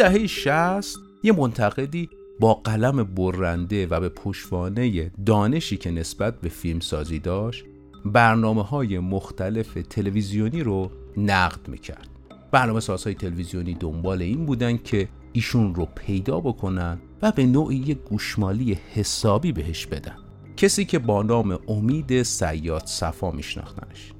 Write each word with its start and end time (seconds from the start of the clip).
دهه 0.00 0.26
60 0.26 0.98
یه 1.22 1.32
منتقدی 1.32 2.10
با 2.40 2.54
قلم 2.54 3.04
برنده 3.04 3.86
و 3.86 4.00
به 4.00 4.08
پشوانه 4.08 5.10
دانشی 5.26 5.76
که 5.76 5.90
نسبت 5.90 6.40
به 6.40 6.48
فیلمسازی 6.48 7.18
داشت 7.18 7.64
برنامه 8.04 8.62
های 8.62 8.98
مختلف 8.98 9.78
تلویزیونی 9.90 10.62
رو 10.62 10.90
نقد 11.16 11.68
می‌کرد. 11.68 12.08
برنامه 12.50 12.80
سازهای 12.80 13.14
تلویزیونی 13.14 13.74
دنبال 13.74 14.22
این 14.22 14.46
بودن 14.46 14.76
که 14.76 15.08
ایشون 15.32 15.74
رو 15.74 15.88
پیدا 15.94 16.40
بکنن 16.40 16.98
و 17.22 17.32
به 17.32 17.46
نوعی 17.46 17.76
یک 17.76 17.98
گوشمالی 17.98 18.78
حسابی 18.94 19.52
بهش 19.52 19.86
بدن. 19.86 20.16
کسی 20.56 20.84
که 20.84 20.98
با 20.98 21.22
نام 21.22 21.58
امید 21.68 22.22
سیاد 22.22 22.86
صفا 22.86 23.30
میشناختنش. 23.30 24.12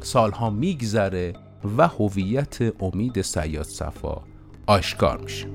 سالها 0.00 0.50
میگذره 0.50 1.32
و 1.78 1.88
هویت 1.88 2.82
امید 2.82 3.22
سیاد 3.22 3.66
صفا 3.66 4.35
aşkarmış. 4.66 5.46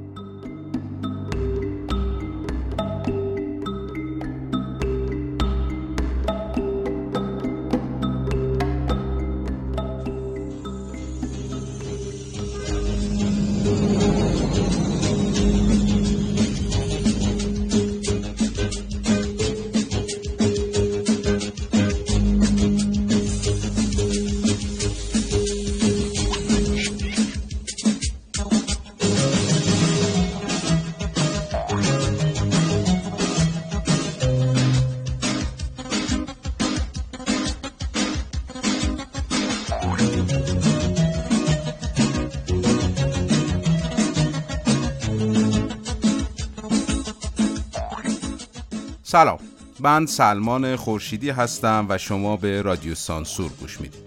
سلام. 49.12 49.40
من 49.80 50.06
سلمان 50.06 50.76
خورشیدی 50.76 51.30
هستم 51.30 51.86
و 51.90 51.98
شما 51.98 52.38
به 52.38 52.62
رادیو 52.62 52.96
سانسور 52.96 53.52
گوش 53.52 53.82
می‌دید. 53.82 54.02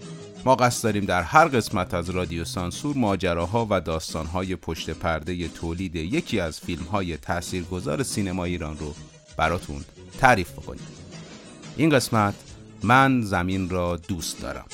ما 0.45 0.55
قصد 0.55 0.83
داریم 0.83 1.05
در 1.05 1.21
هر 1.21 1.47
قسمت 1.47 1.93
از 1.93 2.09
رادیو 2.09 2.45
سانسور 2.45 2.97
ماجراها 2.97 3.67
و 3.69 3.81
داستانهای 3.81 4.55
پشت 4.55 4.89
پرده 4.89 5.47
تولید 5.47 5.95
یکی 5.95 6.39
از 6.39 6.59
فیلمهای 6.59 7.17
تاثیرگذار 7.17 8.03
سینما 8.03 8.45
ایران 8.45 8.77
رو 8.77 8.93
براتون 9.37 9.85
تعریف 10.19 10.51
بکنیم. 10.51 10.87
این 11.77 11.89
قسمت 11.89 12.33
من 12.83 13.21
زمین 13.21 13.69
را 13.69 13.97
دوست 14.07 14.41
دارم. 14.41 14.65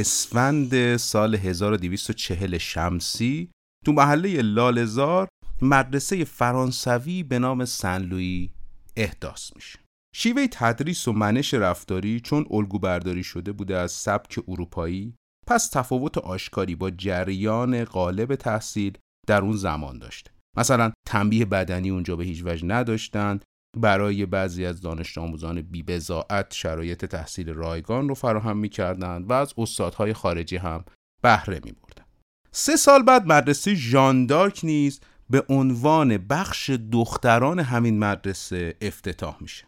اسفند 0.00 0.96
سال 0.96 1.34
1240 1.34 2.58
شمسی 2.58 3.50
تو 3.84 3.92
محله 3.92 4.42
لالزار 4.42 5.28
مدرسه 5.62 6.24
فرانسوی 6.24 7.22
به 7.22 7.38
نام 7.38 7.64
سنلوی 7.64 8.50
احداث 8.96 9.50
میشه. 9.56 9.78
شیوه 10.14 10.46
تدریس 10.46 11.08
و 11.08 11.12
منش 11.12 11.54
رفتاری 11.54 12.20
چون 12.20 12.46
الگو 12.50 12.78
برداری 12.78 13.24
شده 13.24 13.52
بوده 13.52 13.76
از 13.76 13.92
سبک 13.92 14.40
اروپایی 14.48 15.14
پس 15.46 15.70
تفاوت 15.72 16.18
آشکاری 16.18 16.74
با 16.74 16.90
جریان 16.90 17.84
غالب 17.84 18.34
تحصیل 18.34 18.98
در 19.26 19.42
اون 19.42 19.56
زمان 19.56 19.98
داشته 19.98 20.30
مثلا 20.56 20.92
تنبیه 21.06 21.44
بدنی 21.44 21.90
اونجا 21.90 22.16
به 22.16 22.24
هیچ 22.24 22.42
وجه 22.44 22.66
نداشتن 22.66 23.40
برای 23.76 24.26
بعضی 24.26 24.66
از 24.66 24.80
دانش 24.80 25.18
آموزان 25.18 25.62
بیبزاعت 25.62 26.54
شرایط 26.54 27.04
تحصیل 27.04 27.48
رایگان 27.48 28.08
رو 28.08 28.14
فراهم 28.14 28.56
می‌کردند 28.56 29.30
و 29.30 29.32
از 29.32 29.54
استادهای 29.58 30.12
خارجی 30.12 30.56
هم 30.56 30.84
بهره 31.22 31.60
می 31.64 31.72
بردن. 31.72 32.04
سه 32.52 32.76
سال 32.76 33.02
بعد 33.02 33.26
مدرسه 33.26 33.74
ژاندارک 33.74 34.60
نیز 34.62 35.00
به 35.30 35.44
عنوان 35.48 36.18
بخش 36.18 36.70
دختران 36.70 37.60
همین 37.60 37.98
مدرسه 37.98 38.76
افتتاح 38.80 39.36
میشه. 39.40 39.66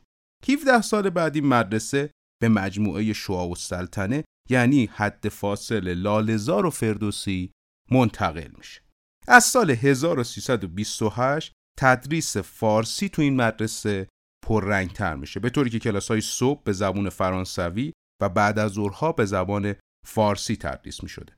17 0.48 0.82
سال 0.82 1.10
بعد 1.10 1.34
این 1.34 1.46
مدرسه 1.46 2.10
به 2.42 2.48
مجموعه 2.48 3.12
شعا 3.12 3.48
و 3.48 3.54
سلطنه 3.54 4.24
یعنی 4.50 4.90
حد 4.92 5.28
فاصل 5.28 5.94
لالزار 5.94 6.66
و 6.66 6.70
فردوسی 6.70 7.52
منتقل 7.90 8.50
میشه. 8.58 8.80
از 9.28 9.44
سال 9.44 9.70
1328 9.70 11.52
تدریس 11.80 12.36
فارسی 12.36 13.08
تو 13.08 13.22
این 13.22 13.36
مدرسه 13.36 14.08
پررنگتر 14.46 15.14
میشه 15.14 15.40
به 15.40 15.50
طوری 15.50 15.70
که 15.70 15.78
کلاس 15.78 16.10
های 16.10 16.20
صبح 16.20 16.62
به 16.62 16.72
زبان 16.72 17.08
فرانسوی 17.08 17.92
و 18.22 18.28
بعد 18.28 18.58
از 18.58 18.72
ظهرها 18.72 19.12
به 19.12 19.24
زبان 19.24 19.74
فارسی 20.06 20.56
تدریس 20.56 21.02
می‌شده 21.02 21.32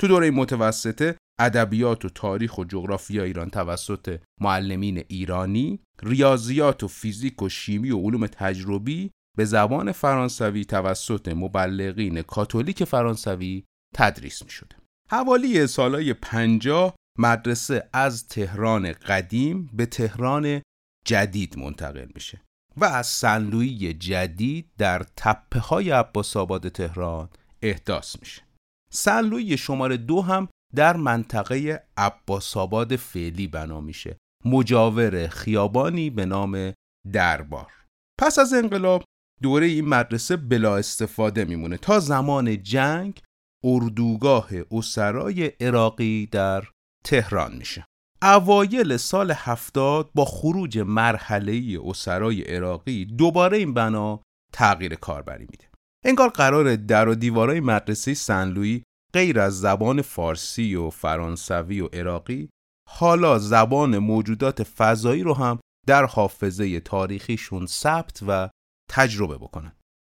تو 0.00 0.08
دوره 0.08 0.30
متوسطه 0.30 1.16
ادبیات 1.40 2.04
و 2.04 2.08
تاریخ 2.08 2.58
و 2.58 2.64
جغرافیا 2.64 3.24
ایران 3.24 3.50
توسط 3.50 4.20
معلمین 4.40 5.04
ایرانی 5.08 5.80
ریاضیات 6.02 6.82
و 6.82 6.88
فیزیک 6.88 7.42
و 7.42 7.48
شیمی 7.48 7.90
و 7.90 7.98
علوم 7.98 8.26
تجربی 8.26 9.10
به 9.36 9.44
زبان 9.44 9.92
فرانسوی 9.92 10.64
توسط 10.64 11.28
مبلغین 11.28 12.22
کاتولیک 12.22 12.84
فرانسوی 12.84 13.64
تدریس 13.94 14.42
می 14.42 14.50
شده. 14.50 14.76
حوالی 15.10 15.66
سالهای 15.66 16.14
پنجاه 16.14 16.96
مدرسه 17.18 17.88
از 17.92 18.28
تهران 18.28 18.92
قدیم 18.92 19.70
به 19.72 19.86
تهران 19.86 20.62
جدید 21.06 21.58
منتقل 21.58 22.08
میشه 22.14 22.40
و 22.76 22.84
از 22.84 23.06
سنلوی 23.06 23.92
جدید 23.92 24.70
در 24.78 25.02
تپه 25.16 25.60
های 25.60 25.90
عباس 25.90 26.36
آباد 26.36 26.68
تهران 26.68 27.28
احداث 27.62 28.16
میشه. 28.20 28.42
سنلوی 28.90 29.56
شماره 29.56 29.96
دو 29.96 30.22
هم 30.22 30.48
در 30.74 30.96
منطقه 30.96 31.82
عباس 31.96 32.56
آباد 32.56 32.96
فعلی 32.96 33.46
بنا 33.46 33.80
میشه. 33.80 34.16
مجاور 34.44 35.28
خیابانی 35.28 36.10
به 36.10 36.24
نام 36.24 36.72
دربار. 37.12 37.72
پس 38.20 38.38
از 38.38 38.52
انقلاب 38.52 39.04
دوره 39.42 39.66
این 39.66 39.88
مدرسه 39.88 40.36
بلا 40.36 40.76
استفاده 40.76 41.44
میمونه 41.44 41.76
تا 41.76 42.00
زمان 42.00 42.62
جنگ 42.62 43.20
اردوگاه 43.64 44.48
اسرای 44.70 45.46
عراقی 45.46 46.26
در 46.26 46.64
تهران 47.04 47.56
میشه. 47.56 47.84
اوایل 48.22 48.96
سال 48.96 49.32
هفتاد 49.36 50.10
با 50.14 50.24
خروج 50.24 50.78
مرحله 50.78 51.78
اسرای 51.84 52.42
عراقی 52.42 53.04
دوباره 53.04 53.58
این 53.58 53.74
بنا 53.74 54.22
تغییر 54.52 54.94
کاربری 54.94 55.46
میده. 55.50 55.64
انگار 56.04 56.28
قرار 56.28 56.76
در 56.76 57.08
و 57.08 57.14
دیوارای 57.14 57.60
مدرسه 57.60 58.14
سنلوی 58.14 58.82
غیر 59.14 59.40
از 59.40 59.60
زبان 59.60 60.02
فارسی 60.02 60.74
و 60.74 60.90
فرانسوی 60.90 61.80
و 61.80 61.86
عراقی 61.86 62.48
حالا 62.88 63.38
زبان 63.38 63.98
موجودات 63.98 64.62
فضایی 64.62 65.22
رو 65.22 65.34
هم 65.34 65.60
در 65.86 66.04
حافظه 66.04 66.80
تاریخیشون 66.80 67.66
ثبت 67.66 68.20
و 68.26 68.50
تجربه 68.90 69.38
بکنن. 69.38 69.72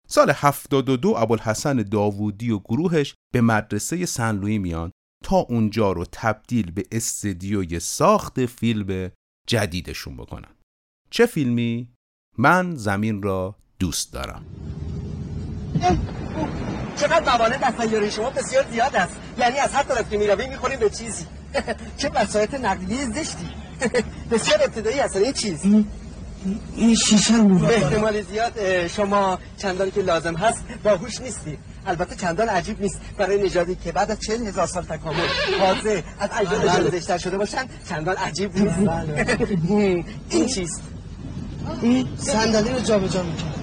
سال 0.08 0.30
72 0.34 1.14
ابوالحسن 1.16 1.76
داوودی 1.76 2.50
و 2.50 2.58
گروهش 2.58 3.14
به 3.34 3.40
مدرسه 3.40 4.06
سنلوی 4.06 4.58
میان 4.58 4.90
تا 5.24 5.36
اونجا 5.36 5.92
رو 5.92 6.04
تبدیل 6.12 6.70
به 6.70 6.84
استدیوی 6.92 7.80
ساخت 7.80 8.46
فیلم 8.46 9.10
جدیدشون 9.48 10.16
بکنن. 10.16 10.54
چه 11.10 11.26
فیلمی؟ 11.26 11.88
من 12.38 12.76
زمین 12.76 13.22
را 13.22 13.56
دوست 13.78 14.12
دارم. 14.12 14.44
چقدر 16.96 17.32
موانع 17.32 17.58
در 17.58 17.86
سیاره 17.86 18.10
شما 18.10 18.30
بسیار 18.30 18.64
زیاد 18.70 18.96
است. 18.96 19.16
یعنی 19.38 19.58
از 19.58 19.72
هر 19.72 19.82
طرف 19.82 20.10
که 20.10 20.18
می‌رویم 20.18 20.48
می‌خوریم 20.48 20.78
به 20.78 20.90
چیزی. 20.90 21.26
چه 21.98 22.08
وسایط 22.08 22.54
نقلیه 22.54 23.06
زشتی. 23.06 23.48
بسیار 24.30 24.62
ابتدایی 24.62 24.98
هست 24.98 25.16
یه 25.16 25.32
چیز. 25.32 25.64
این 26.76 26.94
شیشه 26.94 27.42
به 27.42 27.84
احتمال 27.84 28.22
زیاد 28.22 28.86
شما 28.86 29.38
چندانی 29.56 29.90
که 29.90 30.02
لازم 30.02 30.34
هست 30.34 30.64
باهوش 30.84 31.20
نیستی 31.20 31.58
البته 31.86 32.16
چندان 32.16 32.48
عجیب 32.48 32.82
نیست. 32.82 33.00
برای 33.18 33.42
نژادی 33.42 33.74
که 33.74 33.92
بعد 33.92 34.10
از 34.10 34.20
چهل 34.20 34.46
هزار 34.46 34.66
سال 34.66 34.82
تکامل 34.82 35.26
تازه 35.58 36.04
از 36.20 36.30
اجدادشون 36.40 36.90
بله. 37.06 37.18
شده 37.18 37.38
باشن 37.38 37.64
چندان 37.88 38.16
عجیب 38.16 38.58
نیست. 38.58 38.76
بله. 38.76 40.04
این 40.30 40.46
چیست؟ 40.46 40.82
این 41.82 42.08
صندلی 42.16 42.70
رو 42.70 42.80
جابجا 42.80 43.22
می‌کنه 43.22 43.54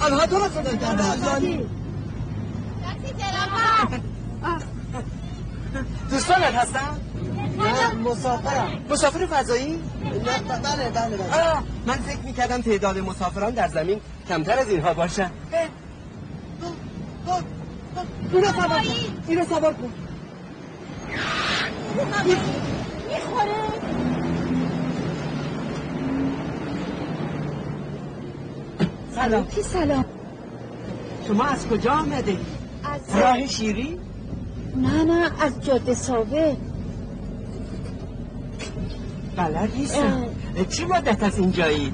آنها 0.00 0.26
تو 0.26 0.36
رو 0.38 0.48
صدا 0.48 0.76
کردن 0.76 1.66
دوستانت 6.10 6.54
هستن؟ 6.54 7.00
مسافرم. 8.04 8.70
مسافر 8.90 9.26
فضایی؟ 9.26 9.82
نه 10.02 10.18
بله 10.20 10.90
بله 10.90 11.16
بله. 11.16 11.54
من 11.86 11.94
فکر 11.94 12.18
می‌کردم 12.24 12.60
تعداد 12.60 12.98
مسافران 12.98 13.50
در 13.50 13.68
زمین 13.68 14.00
کمتر 14.28 14.58
از 14.58 14.68
اینها 14.68 14.94
باشن. 14.94 15.30
اینو 18.32 18.52
سوار 18.52 18.82
کن. 18.82 18.88
اینو 19.28 19.44
سوار 19.44 19.74
کن. 19.74 19.92
می‌خوره. 23.08 23.54
سلام. 29.14 29.46
کی 29.46 29.62
سلام؟ 29.62 30.04
شما 31.26 31.44
از 31.44 31.66
کجا 31.68 31.92
آمده؟ 31.92 32.36
از 32.84 33.16
راه 33.20 33.46
شیری؟ 33.46 34.00
نه 34.76 35.04
نه 35.04 35.30
از 35.40 35.60
جاده 35.64 35.94
ثابت 35.94 36.56
بلد 39.38 39.76
نیستم. 39.76 40.26
چی 40.76 40.84
مدت 40.84 41.22
از 41.22 41.38
اینجایید؟ 41.38 41.92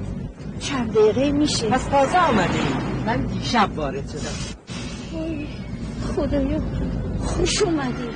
چند 0.59 0.93
دقیقه 0.93 1.31
میشه. 1.31 1.69
پس 1.69 1.83
تازه 1.83 2.17
آمده 2.17 2.59
من 3.05 3.25
دیشب 3.25 3.69
وارد 3.75 4.09
شدم. 4.09 4.55
خدایا 6.15 6.61
خوش 7.19 7.61
اومدی. 7.61 8.09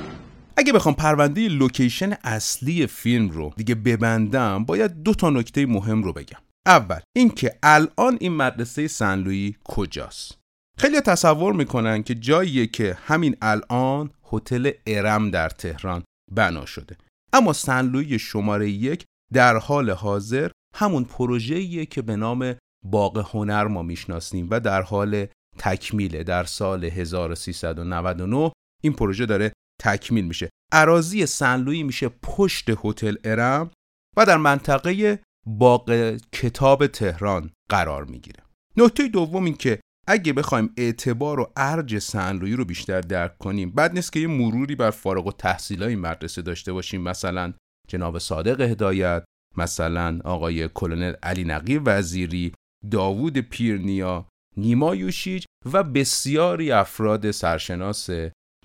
اگه 0.56 0.72
بخوام 0.72 0.94
پرونده 0.94 1.48
لوکیشن 1.48 2.12
اصلی 2.24 2.86
فیلم 2.86 3.30
رو 3.30 3.52
دیگه 3.56 3.74
ببندم 3.74 4.64
باید 4.64 5.02
دو 5.02 5.14
تا 5.14 5.30
نکته 5.30 5.66
مهم 5.66 6.02
رو 6.02 6.12
بگم. 6.12 6.38
اول 6.66 7.00
اینکه 7.16 7.58
الان 7.62 8.18
این 8.20 8.36
مدرسه 8.36 8.88
سنلویی 8.88 9.56
کجاست؟ 9.64 10.38
خیلی 10.78 11.00
تصور 11.00 11.52
می‌کنن 11.52 12.02
که 12.02 12.14
جاییه 12.14 12.66
که 12.66 12.96
همین 13.06 13.36
الان 13.42 14.10
هتل 14.32 14.70
ارم 14.86 15.30
در 15.30 15.48
تهران 15.48 16.02
بنا 16.32 16.66
شده. 16.66 16.96
اما 17.32 17.52
سنلویی 17.52 18.18
شماره 18.18 18.70
یک 18.70 19.04
در 19.32 19.56
حال 19.56 19.90
حاضر 19.90 20.50
همون 20.74 21.04
پروژه‌ایه 21.04 21.86
که 21.86 22.02
به 22.02 22.16
نام 22.16 22.54
باغ 22.84 23.30
هنر 23.34 23.66
ما 23.66 23.82
می‌شناسیم 23.82 24.48
و 24.50 24.60
در 24.60 24.82
حال 24.82 25.26
تکمیله 25.58 26.24
در 26.24 26.44
سال 26.44 26.84
1399 26.84 28.52
این 28.82 28.92
پروژه 28.92 29.26
داره 29.26 29.52
تکمیل 29.82 30.24
میشه. 30.24 30.50
عراضی 30.72 31.26
سنلویی 31.26 31.82
میشه 31.82 32.08
پشت 32.08 32.70
هتل 32.84 33.16
ارم 33.24 33.70
و 34.16 34.26
در 34.26 34.36
منطقه 34.36 35.20
باغ 35.46 36.16
کتاب 36.32 36.86
تهران 36.86 37.50
قرار 37.70 38.04
می‌گیره. 38.04 38.42
نکته 38.76 39.08
دوم 39.08 39.44
این 39.44 39.54
که 39.54 39.80
اگه 40.08 40.32
بخوایم 40.32 40.74
اعتبار 40.76 41.40
و 41.40 41.52
ارج 41.56 41.98
سنلویی 41.98 42.56
رو 42.56 42.64
بیشتر 42.64 43.00
درک 43.00 43.38
کنیم 43.38 43.70
بعد 43.70 43.92
نیست 43.92 44.12
که 44.12 44.20
یه 44.20 44.26
مروری 44.26 44.74
بر 44.74 44.90
فارغ 44.90 45.26
و 45.26 45.32
تحصیلای 45.32 45.96
مدرسه 45.96 46.42
داشته 46.42 46.72
باشیم. 46.72 47.02
مثلا 47.02 47.52
جناب 47.90 48.18
صادق 48.18 48.60
هدایت 48.60 49.24
مثلا 49.56 50.20
آقای 50.24 50.68
کلونل 50.68 51.12
علی 51.22 51.44
نقی 51.44 51.78
وزیری 51.78 52.52
داوود 52.90 53.38
پیرنیا 53.38 54.26
نیما 54.56 54.94
یوشیج 54.94 55.44
و 55.72 55.82
بسیاری 55.82 56.72
افراد 56.72 57.30
سرشناس 57.30 58.10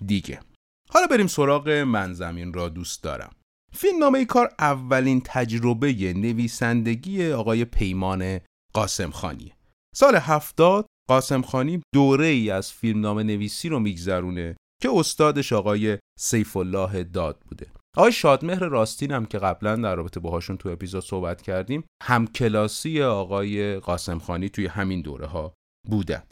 دیگه. 0.06 0.40
حالا 0.90 1.06
بریم 1.06 1.26
سراغ 1.26 1.68
من 1.68 2.12
زمین 2.12 2.52
را 2.52 2.68
دوست 2.68 3.02
دارم. 3.02 3.32
فیلم 3.72 3.98
نامه 3.98 4.24
کار 4.24 4.54
اولین 4.58 5.22
تجربه 5.24 6.14
نویسندگی 6.16 7.32
آقای 7.32 7.64
پیمان 7.64 8.40
قاسم 8.74 9.10
خانی. 9.10 9.52
سال 9.94 10.16
هفتاد 10.16 10.86
قاسم 11.08 11.42
خانی 11.42 11.82
دوره 11.94 12.26
ای 12.26 12.50
از 12.50 12.72
فیلم 12.72 13.00
نامه 13.00 13.22
نویسی 13.22 13.68
رو 13.68 13.78
میگذرونه 13.78 14.56
که 14.82 14.90
استادش 14.92 15.52
آقای 15.52 15.98
سیف 16.18 16.56
الله 16.56 17.02
داد 17.02 17.40
بوده. 17.48 17.66
آقای 17.96 18.12
شادمهر 18.12 18.64
راستین 18.64 19.12
هم 19.12 19.26
که 19.26 19.38
قبلا 19.38 19.76
در 19.76 19.94
رابطه 19.94 20.20
باهاشون 20.20 20.56
تو 20.56 20.68
اپیزود 20.68 21.04
صحبت 21.04 21.42
کردیم 21.42 21.84
همکلاسی 22.02 23.02
آقای 23.02 23.78
قاسم 23.78 24.18
خانی 24.18 24.48
توی 24.48 24.66
همین 24.66 25.02
دوره 25.02 25.26
ها 25.26 25.54
بودن. 25.88 26.22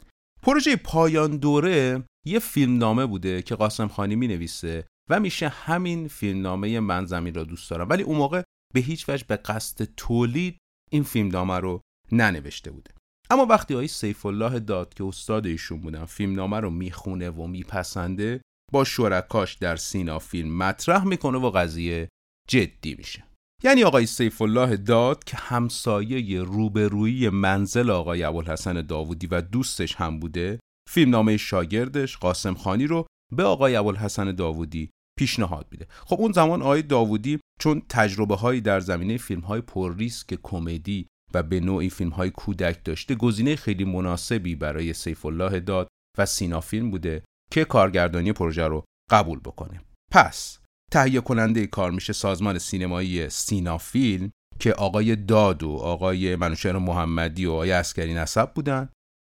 پروژه 0.41 0.75
پایان 0.75 1.37
دوره 1.37 2.03
یه 2.25 2.39
فیلمنامه 2.39 3.05
بوده 3.05 3.41
که 3.41 3.55
قاسم 3.55 3.87
خانی 3.87 4.15
می 4.15 4.27
نویسه 4.27 4.85
و 5.09 5.19
میشه 5.19 5.49
همین 5.49 6.07
فیلمنامه 6.07 6.79
من 6.79 7.05
زمین 7.05 7.33
را 7.33 7.43
دوست 7.43 7.69
دارم. 7.69 7.89
ولی 7.89 8.03
اون 8.03 8.17
موقع 8.17 8.41
به 8.73 8.79
هیچ 8.79 9.09
وجه 9.09 9.25
به 9.27 9.35
قصد 9.35 9.87
تولید 9.97 10.57
این 10.91 11.03
فیلمنامه 11.03 11.59
رو 11.59 11.81
ننوشته 12.11 12.71
بوده. 12.71 12.91
اما 13.29 13.45
وقتی 13.45 13.73
آقای 13.73 13.87
سیف 13.87 14.25
الله 14.25 14.59
داد 14.59 14.93
که 14.93 15.03
استاد 15.03 15.45
ایشون 15.45 15.81
بودن 15.81 16.05
فیلمنامه 16.05 16.59
رو 16.59 16.69
می‌خونه 16.69 17.29
و 17.29 17.47
میپسنده 17.47 18.41
با 18.71 18.83
شرکاش 18.83 19.53
در 19.53 19.75
سینا 19.75 20.19
فیلم 20.19 20.57
مطرح 20.57 21.03
می‌کنه 21.03 21.37
و 21.37 21.49
قضیه 21.49 22.09
جدی 22.49 22.95
میشه. 22.97 23.23
یعنی 23.63 23.83
آقای 23.83 24.05
سیف 24.05 24.41
الله 24.41 24.77
داد 24.77 25.23
که 25.23 25.37
همسایه 25.37 26.43
روبرویی 26.43 27.29
منزل 27.29 27.89
آقای 27.89 28.23
ابوالحسن 28.23 28.81
داوودی 28.81 29.27
و 29.27 29.41
دوستش 29.41 29.95
هم 29.95 30.19
بوده 30.19 30.59
فیلمنامه 30.89 31.37
شاگردش 31.37 32.17
قاسم 32.17 32.53
خانی 32.53 32.87
رو 32.87 33.05
به 33.35 33.43
آقای 33.43 33.75
ابوالحسن 33.75 34.31
داوودی 34.31 34.89
پیشنهاد 35.19 35.67
میده. 35.71 35.87
خب 36.05 36.15
اون 36.19 36.31
زمان 36.31 36.61
آقای 36.61 36.81
داوودی 36.81 37.39
چون 37.59 37.81
تجربه 37.89 38.35
هایی 38.35 38.61
در 38.61 38.79
زمینه 38.79 39.17
فیلم 39.17 39.41
های 39.41 39.61
پر 39.61 39.95
ریسک 39.95 40.39
کمدی 40.43 41.07
و 41.33 41.43
به 41.43 41.59
نوعی 41.59 41.89
فیلم 41.89 42.09
های 42.09 42.29
کودک 42.29 42.83
داشته 42.85 43.15
گزینه 43.15 43.55
خیلی 43.55 43.85
مناسبی 43.85 44.55
برای 44.55 44.93
سیف 44.93 45.25
الله 45.25 45.59
داد 45.59 45.87
و 46.17 46.25
سینا 46.25 46.61
فیلم 46.61 46.91
بوده 46.91 47.23
که 47.51 47.65
کارگردانی 47.65 48.33
پروژه 48.33 48.67
رو 48.67 48.85
قبول 49.11 49.39
بکنه 49.39 49.81
پس 50.11 50.59
تهیه 50.91 51.21
کننده 51.21 51.67
کار 51.67 51.91
میشه 51.91 52.13
سازمان 52.13 52.57
سینمایی 52.57 53.29
سینا 53.29 53.77
فیلم 53.77 54.31
که 54.59 54.73
آقای 54.73 55.15
داد 55.15 55.63
و 55.63 55.71
آقای 55.71 56.35
منوشهر 56.35 56.77
محمدی 56.77 57.45
و 57.45 57.51
آقای 57.51 57.71
اسکری 57.71 58.13
نسب 58.13 58.53
بودن. 58.53 58.89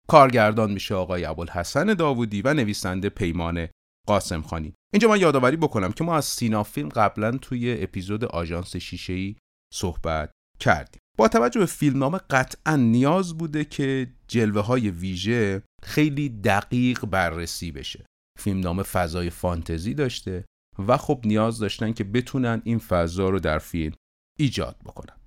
کارگردان 0.07 0.71
میشه 0.71 0.95
آقای 0.95 1.25
ابوالحسن 1.25 1.93
داوودی 1.93 2.41
و 2.41 2.53
نویسنده 2.53 3.09
پیمان 3.09 3.67
قاسم 4.07 4.41
خانی. 4.41 4.73
اینجا 4.93 5.09
من 5.09 5.19
یادآوری 5.19 5.57
بکنم 5.57 5.91
که 5.91 6.03
ما 6.03 6.15
از 6.15 6.25
سینا 6.25 6.63
فیلم 6.63 6.89
قبلا 6.89 7.31
توی 7.31 7.83
اپیزود 7.83 8.25
آژانس 8.25 8.75
شیشه‌ای 8.75 9.35
صحبت 9.73 10.31
کردیم. 10.59 10.99
با 11.17 11.27
توجه 11.27 11.59
به 11.59 11.65
فیلمنامه 11.65 12.19
قطعا 12.29 12.75
نیاز 12.75 13.37
بوده 13.37 13.65
که 13.65 14.13
جلوه 14.27 14.61
های 14.61 14.89
ویژه 14.89 15.63
خیلی 15.83 16.29
دقیق 16.29 17.05
بررسی 17.05 17.71
بشه. 17.71 18.05
فیلمنامه 18.39 18.83
فضای 18.83 19.29
فانتزی 19.29 19.93
داشته 19.93 20.45
و 20.87 20.97
خب 20.97 21.21
نیاز 21.25 21.59
داشتن 21.59 21.93
که 21.93 22.03
بتونن 22.03 22.61
این 22.63 22.79
فضا 22.79 23.29
رو 23.29 23.39
در 23.39 23.59
فیلم 23.59 23.95
ایجاد 24.39 24.75
بکنن. 24.85 25.17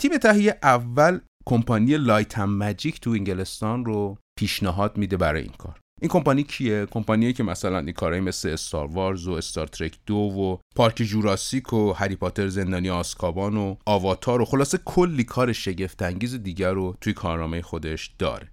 تیم 0.00 0.16
تهیه 0.16 0.58
اول 0.62 1.20
کمپانی 1.46 1.96
لایتم 1.96 2.50
مجیک 2.50 3.00
تو 3.00 3.10
انگلستان 3.10 3.84
رو 3.84 4.18
پیشنهاد 4.38 4.98
میده 4.98 5.16
برای 5.16 5.42
این 5.42 5.52
کار. 5.58 5.80
این 6.02 6.08
کمپانی 6.08 6.42
کیه؟ 6.42 6.86
کمپانیه 6.86 7.32
که 7.32 7.42
مثلا 7.42 7.78
این 7.78 7.92
کارهایی 7.92 8.24
مثل 8.24 8.48
استار 8.48 8.86
وارز 8.86 9.26
و 9.26 9.32
استار 9.32 9.66
ترک 9.66 9.98
دو 10.06 10.14
و 10.14 10.56
پارک 10.76 10.94
جوراسیک 10.94 11.72
و 11.72 11.92
هری 11.92 12.16
پاتر 12.16 12.48
زندانی 12.48 12.90
آسکابان 12.90 13.56
و 13.56 13.76
آواتار 13.86 14.40
و 14.40 14.44
خلاصه 14.44 14.78
کلی 14.78 15.24
کار 15.24 15.52
شگفت 15.52 16.02
انگیز 16.02 16.34
دیگر 16.34 16.72
رو 16.72 16.96
توی 17.00 17.12
کارنامه 17.12 17.62
خودش 17.62 18.14
داره. 18.18 18.48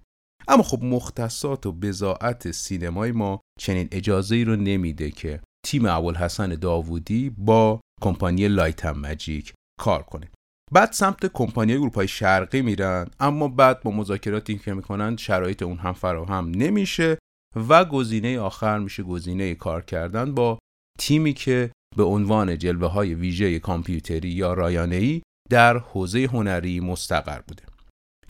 اما 0.48 0.62
خب 0.62 0.84
مختصات 0.84 1.66
و 1.66 1.72
بزاعت 1.72 2.50
سینمای 2.50 3.12
ما 3.12 3.40
چنین 3.60 3.88
اجازه 3.92 4.36
ای 4.36 4.44
رو 4.44 4.56
نمیده 4.56 5.10
که 5.10 5.40
تیم 5.66 5.86
ابوالحسن 5.86 6.54
داوودی 6.54 7.30
با 7.30 7.80
کمپانی 8.02 8.48
لایتم 8.48 8.98
مجیک 8.98 9.52
کار 9.80 10.02
کنه. 10.02 10.30
بعد 10.72 10.92
سمت 10.92 11.26
کمپانی 11.26 11.72
اروپای 11.72 12.08
شرقی 12.08 12.62
میرن 12.62 13.06
اما 13.20 13.48
بعد 13.48 13.82
با 13.82 13.90
مذاکراتی 13.90 14.58
که 14.58 14.74
می‌کنن 14.74 15.16
شرایط 15.16 15.62
اون 15.62 15.76
هم 15.76 15.92
فراهم 15.92 16.50
نمیشه 16.50 17.18
و 17.68 17.84
گزینه 17.84 18.38
آخر 18.38 18.78
میشه 18.78 19.02
گزینه 19.02 19.54
کار 19.54 19.82
کردن 19.82 20.34
با 20.34 20.58
تیمی 20.98 21.32
که 21.32 21.70
به 21.96 22.02
عنوان 22.02 22.58
جلوه 22.58 22.88
های 22.88 23.14
ویژه 23.14 23.58
کامپیوتری 23.58 24.28
یا 24.28 24.52
رایانه‌ای 24.52 25.22
در 25.50 25.78
حوزه 25.78 26.24
هنری 26.24 26.80
مستقر 26.80 27.40
بوده. 27.40 27.62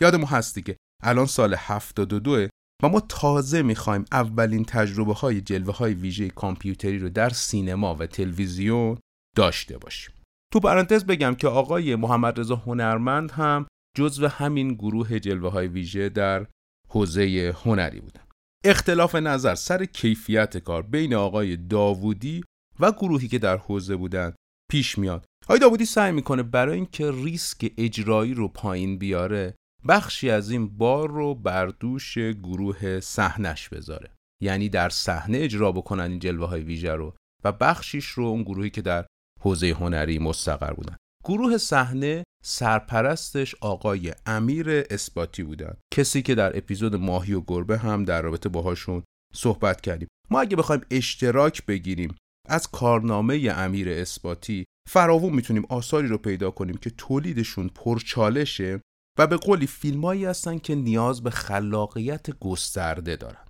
یادمون 0.01 0.27
هستی 0.27 0.63
که 0.63 0.77
الان 1.03 1.27
سال 1.27 1.55
72 1.55 2.49
و 2.83 2.89
ما 2.89 3.01
تازه 3.01 3.63
می‌خوایم 3.63 4.05
اولین 4.13 4.65
تجربه 4.65 5.15
های 5.15 5.41
جلوه 5.41 5.77
های 5.77 5.95
ویژه 5.95 6.29
کامپیوتری 6.29 6.99
رو 6.99 7.09
در 7.09 7.29
سینما 7.31 7.95
و 7.95 8.07
تلویزیون 8.07 8.99
داشته 9.37 9.79
باشیم. 9.79 10.15
تو 10.53 10.61
پرانتز 10.61 11.05
بگم 11.05 11.35
که 11.35 11.49
آقای 11.49 11.97
محمد 11.97 12.41
رضا 12.41 12.57
هنرمند 12.57 13.31
هم 13.31 13.67
جزو 13.97 14.27
همین 14.27 14.75
گروه 14.75 15.19
جلوه 15.19 15.53
های 15.53 15.69
ویژه 15.69 16.09
در 16.09 16.47
حوزه 16.91 17.55
هنری 17.65 18.01
بودن. 18.01 18.23
اختلاف 18.65 19.15
نظر 19.15 19.55
سر 19.55 19.85
کیفیت 19.85 20.59
کار 20.59 20.83
بین 20.83 21.15
آقای 21.15 21.57
داوودی 21.57 22.45
و 22.81 22.93
گروهی 22.93 23.29
که 23.29 23.39
در 23.39 23.57
حوزه 23.57 23.97
بودن 23.97 24.33
پیش 24.71 24.99
میاد. 24.99 25.25
آقای 25.45 25.59
داوودی 25.59 25.85
سعی 25.85 26.13
می‌کنه 26.13 26.43
برای 26.43 26.75
اینکه 26.75 27.11
ریسک 27.11 27.73
اجرایی 27.79 28.35
رو 28.35 28.49
پایین 28.49 28.99
بیاره 28.99 29.55
بخشی 29.89 30.31
از 30.31 30.51
این 30.51 30.77
بار 30.77 31.11
رو 31.11 31.35
بر 31.35 31.67
دوش 31.67 32.19
گروه 32.19 33.01
صحنش 33.01 33.69
بذاره. 33.69 34.11
یعنی 34.43 34.69
در 34.69 34.89
صحنه 34.89 35.39
اجرا 35.39 35.73
بکنن 35.73 36.11
این 36.11 36.19
جلوه 36.19 36.49
های 36.49 36.63
ویژه 36.63 36.93
رو 36.93 37.15
و 37.45 37.53
بخشیش 37.53 38.07
رو 38.07 38.25
اون 38.25 38.43
گروهی 38.43 38.71
که 38.71 38.83
در 38.83 39.07
حوزه 39.41 39.71
هنری 39.71 40.19
مستقر 40.19 40.73
بودن. 40.73 40.97
گروه 41.25 41.59
صحنه 41.59 42.25
سرپرستش 42.45 43.55
آقای 43.61 44.13
امیر 44.27 44.71
اثباتی 44.91 45.43
بودن. 45.43 45.77
کسی 45.95 46.23
که 46.23 46.35
در 46.35 46.59
اپیزود 46.59 46.97
ماهی 46.97 47.33
و 47.33 47.41
گربه 47.41 47.79
هم 47.79 48.05
در 48.05 48.23
رابطه 48.23 48.49
باهاشون 48.49 49.03
صحبت 49.35 49.81
کردیم. 49.81 50.09
ما 50.31 50.41
اگه 50.41 50.57
بخوایم 50.57 50.83
اشتراک 50.91 51.67
بگیریم 51.67 52.15
از 52.49 52.71
کارنامه 52.71 53.53
امیر 53.57 53.89
اثباتی 53.89 54.65
فراوون 54.89 55.33
می‌تونیم 55.33 55.65
آثاری 55.69 56.09
رو 56.09 56.19
پیدا 56.19 56.51
کنیم 56.51 56.77
که 56.77 56.91
تولیدشون 56.91 57.69
پرچالشه. 57.69 58.81
و 59.19 59.27
به 59.27 59.37
قولی 59.37 59.67
فیلمایی 59.67 60.25
هستن 60.25 60.59
که 60.59 60.75
نیاز 60.75 61.23
به 61.23 61.31
خلاقیت 61.31 62.39
گسترده 62.39 63.17
دارن. 63.17 63.45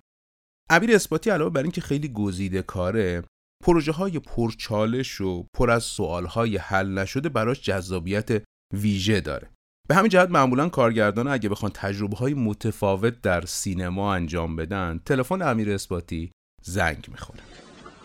امیر 0.69 0.95
اثباتی 0.95 1.29
علاوه 1.29 1.53
بر 1.53 1.61
اینکه 1.61 1.81
خیلی 1.81 2.07
گزیده 2.07 2.61
کاره 2.61 3.23
پروژه 3.63 3.91
های 3.91 4.19
پرچالش 4.19 5.21
و 5.21 5.45
پر 5.53 5.71
از 5.71 5.83
سوال 5.83 6.25
های 6.25 6.57
حل 6.57 6.87
نشده 6.87 7.29
براش 7.29 7.61
جذابیت 7.61 8.43
ویژه 8.73 9.21
داره. 9.21 9.49
به 9.89 9.95
همین 9.95 10.09
جهت 10.09 10.29
معمولا 10.29 10.69
کارگردان 10.69 11.27
اگه 11.27 11.49
بخوان 11.49 11.71
تجربه 11.75 12.17
های 12.17 12.33
متفاوت 12.33 13.21
در 13.21 13.45
سینما 13.45 14.13
انجام 14.13 14.55
بدن 14.55 14.99
تلفن 15.05 15.41
امیر 15.41 15.71
اثباتی 15.71 16.31
زنگ 16.63 17.05
می‌خوره. 17.11 17.39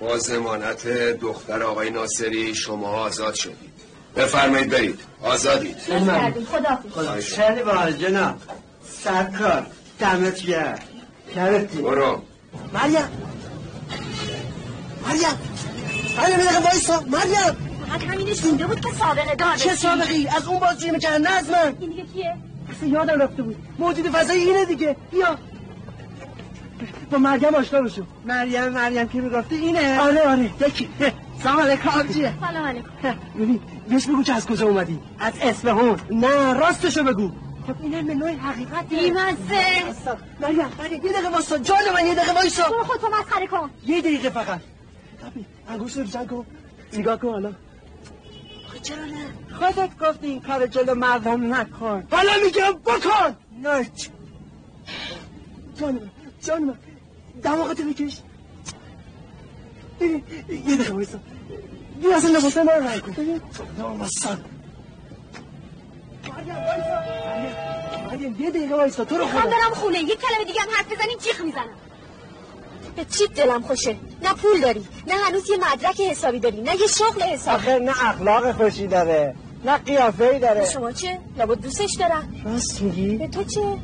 با 0.01 0.19
زمانت 0.19 0.89
دختر 1.21 1.63
آقای 1.63 1.91
ناصری 1.91 2.55
شما 2.55 2.89
آزاد 2.89 3.35
شدید. 3.35 3.74
بفرمایید 4.17 4.71
برید. 4.71 5.01
آزادید. 5.23 5.77
خدا 6.51 6.79
خیلی 7.21 7.63
باحال 7.63 7.93
جناب. 7.93 8.35
سرکار. 8.89 9.67
دمت 9.99 10.43
گرم. 10.43 10.79
کرتی 11.35 11.79
برو. 11.79 12.23
مریم. 12.73 12.93
مریم. 15.07 15.35
مریم 16.19 16.39
یه 16.39 16.45
دقیقه 16.45 16.59
وایسا. 16.71 17.01
مریم. 17.01 17.57
فقط 17.89 18.03
همینش 18.03 18.45
مونده 18.45 18.67
بود 18.67 18.81
که 18.81 18.89
سابقه 18.99 19.35
دار 19.35 19.57
چه 19.57 19.75
سابقی 19.75 20.29
از 20.37 20.47
اون 20.47 20.59
بازی 20.59 20.91
می‌کردن 20.91 21.23
نه 21.23 21.31
از 21.31 21.51
من. 21.51 21.77
این 21.81 21.91
دیگه 21.91 22.03
کیه؟ 22.03 22.37
اصلا 22.77 22.89
یادم 22.89 23.21
رفته 23.21 23.43
بود. 23.43 23.57
موجود 23.79 24.11
فضایی 24.11 24.41
اینه 24.41 24.65
دیگه. 24.65 24.97
بیا. 25.11 25.39
با 27.11 27.19
مریم 27.19 27.55
آشنا 27.55 27.83
بشو. 27.83 28.03
مریم 28.25 28.69
مریم 28.69 29.09
که 29.09 29.21
می‌گفتی 29.21 29.57
اینه. 29.57 30.01
آره 30.01 30.29
آره. 30.29 30.51
یکی. 30.67 30.89
سلام 31.45 31.61
علیکم 31.61 31.89
آبجیه 31.89 32.35
سلام 32.41 32.65
علیکم. 32.67 33.15
ببین 33.39 33.61
بهش 33.89 34.07
بگو 34.07 34.23
که 34.23 34.33
از 34.33 34.47
کجا 34.47 34.67
اومدی؟ 34.67 35.01
از 35.19 35.33
اصفهان. 35.43 36.01
نه 36.11 36.53
راستشو 36.53 37.03
بگو. 37.05 37.31
خب 37.67 37.75
این 37.83 37.95
هم 37.95 38.11
نوع 38.19 38.31
حقیقت. 38.31 38.89
بیمزه. 38.89 39.65
مریم 40.41 40.67
مریم 40.79 41.05
یه 41.07 41.13
دقیقه 41.13 41.29
واسا 41.29 41.59
جان 41.59 41.79
من 41.95 42.07
یه 42.07 42.15
دقیقه 42.15 42.33
وایسا. 42.33 42.69
برو 42.71 42.85
خودتو 42.85 43.09
مسخره 43.09 43.47
کن. 43.47 43.71
یه 43.87 44.01
دقیقه 44.01 44.31
فقط. 44.31 44.61
انگوش 45.69 45.97
رو 45.97 46.05
جنگ 46.05 46.27
کن. 46.27 46.47
نگاه 46.93 47.17
کن 47.19 47.29
حالا. 47.29 47.53
چرا 48.83 49.05
نه؟ 49.05 49.27
خودت 49.59 49.99
گفتی 49.99 50.27
این 50.27 50.41
کار 50.41 50.67
جلو 50.67 50.95
مردم 50.95 51.55
نکن. 51.55 52.05
حالا 52.11 52.33
میگم 52.45 52.73
بکن. 52.85 53.37
نه 53.63 53.85
چ- 53.85 54.09
جان 55.81 55.93
من 55.95 56.01
جان 56.43 56.65
من 56.65 56.75
دماغتو 57.43 57.83
بکش 57.83 58.19
یه 60.01 60.23
دقیقه 60.77 60.93
وایسا. 60.93 61.19
بیا 62.01 62.17
اصلا 62.17 62.39
لباسه 62.39 62.63
من 62.63 62.73
رو 62.73 62.89
رنگ 62.89 63.01
کن 63.01 63.13
ببین 63.13 63.41
نامستان 63.79 64.45
مریم 68.13 68.37
یه 68.41 68.51
دقیقه 68.51 68.77
وایسا 68.77 69.05
تو 69.05 69.17
رو 69.17 69.27
خدا 69.27 69.41
برم 69.41 69.75
خونه 69.75 69.99
یه 69.99 70.17
کلمه 70.17 70.45
دیگه 70.47 70.61
هم 70.61 70.69
حرف 70.77 70.93
بزنیم 70.93 71.19
جیغ 71.19 71.45
می‌زنم 71.45 71.75
به 72.97 73.05
چیت 73.05 73.35
دلم 73.35 73.63
خوشه 73.63 73.97
نه 74.23 74.33
پول 74.35 74.61
داری 74.61 74.87
نه 75.07 75.15
هنوز 75.15 75.51
یه 75.51 75.57
مدرک 75.57 76.01
حسابی 76.01 76.39
داری 76.39 76.61
نه 76.61 76.77
یه 76.81 76.87
شغل 76.87 77.23
حسابی 77.23 77.57
آخه 77.57 77.79
نه 77.79 78.09
اخلاق 78.09 78.53
خوشی 78.53 78.87
داره 78.87 79.35
نه 79.65 79.79
قیافه 79.79 80.25
ای 80.25 80.39
داره 80.39 80.71
شما 80.71 80.93
چه؟ 80.93 81.19
لابد 81.39 81.61
دوستش 81.61 81.91
دارم 81.99 82.43
راست 82.45 82.83
میگی؟ 82.83 83.17
به 83.17 83.29
تو 83.29 83.45
چه؟ 83.45 83.79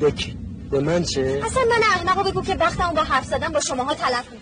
بکی 0.00 0.36
به 0.70 0.80
من 0.80 1.02
چه؟ 1.02 1.42
اصلا 1.46 1.62
من 1.62 1.82
احمقو 1.82 2.30
بگو 2.30 2.42
که 2.42 2.54
وقتمو 2.54 2.92
با 2.94 3.02
حرف 3.02 3.24
زدن 3.24 3.48
با 3.48 3.60
شماها 3.60 3.94
تلف 3.94 4.32
می‌کنم 4.32 4.39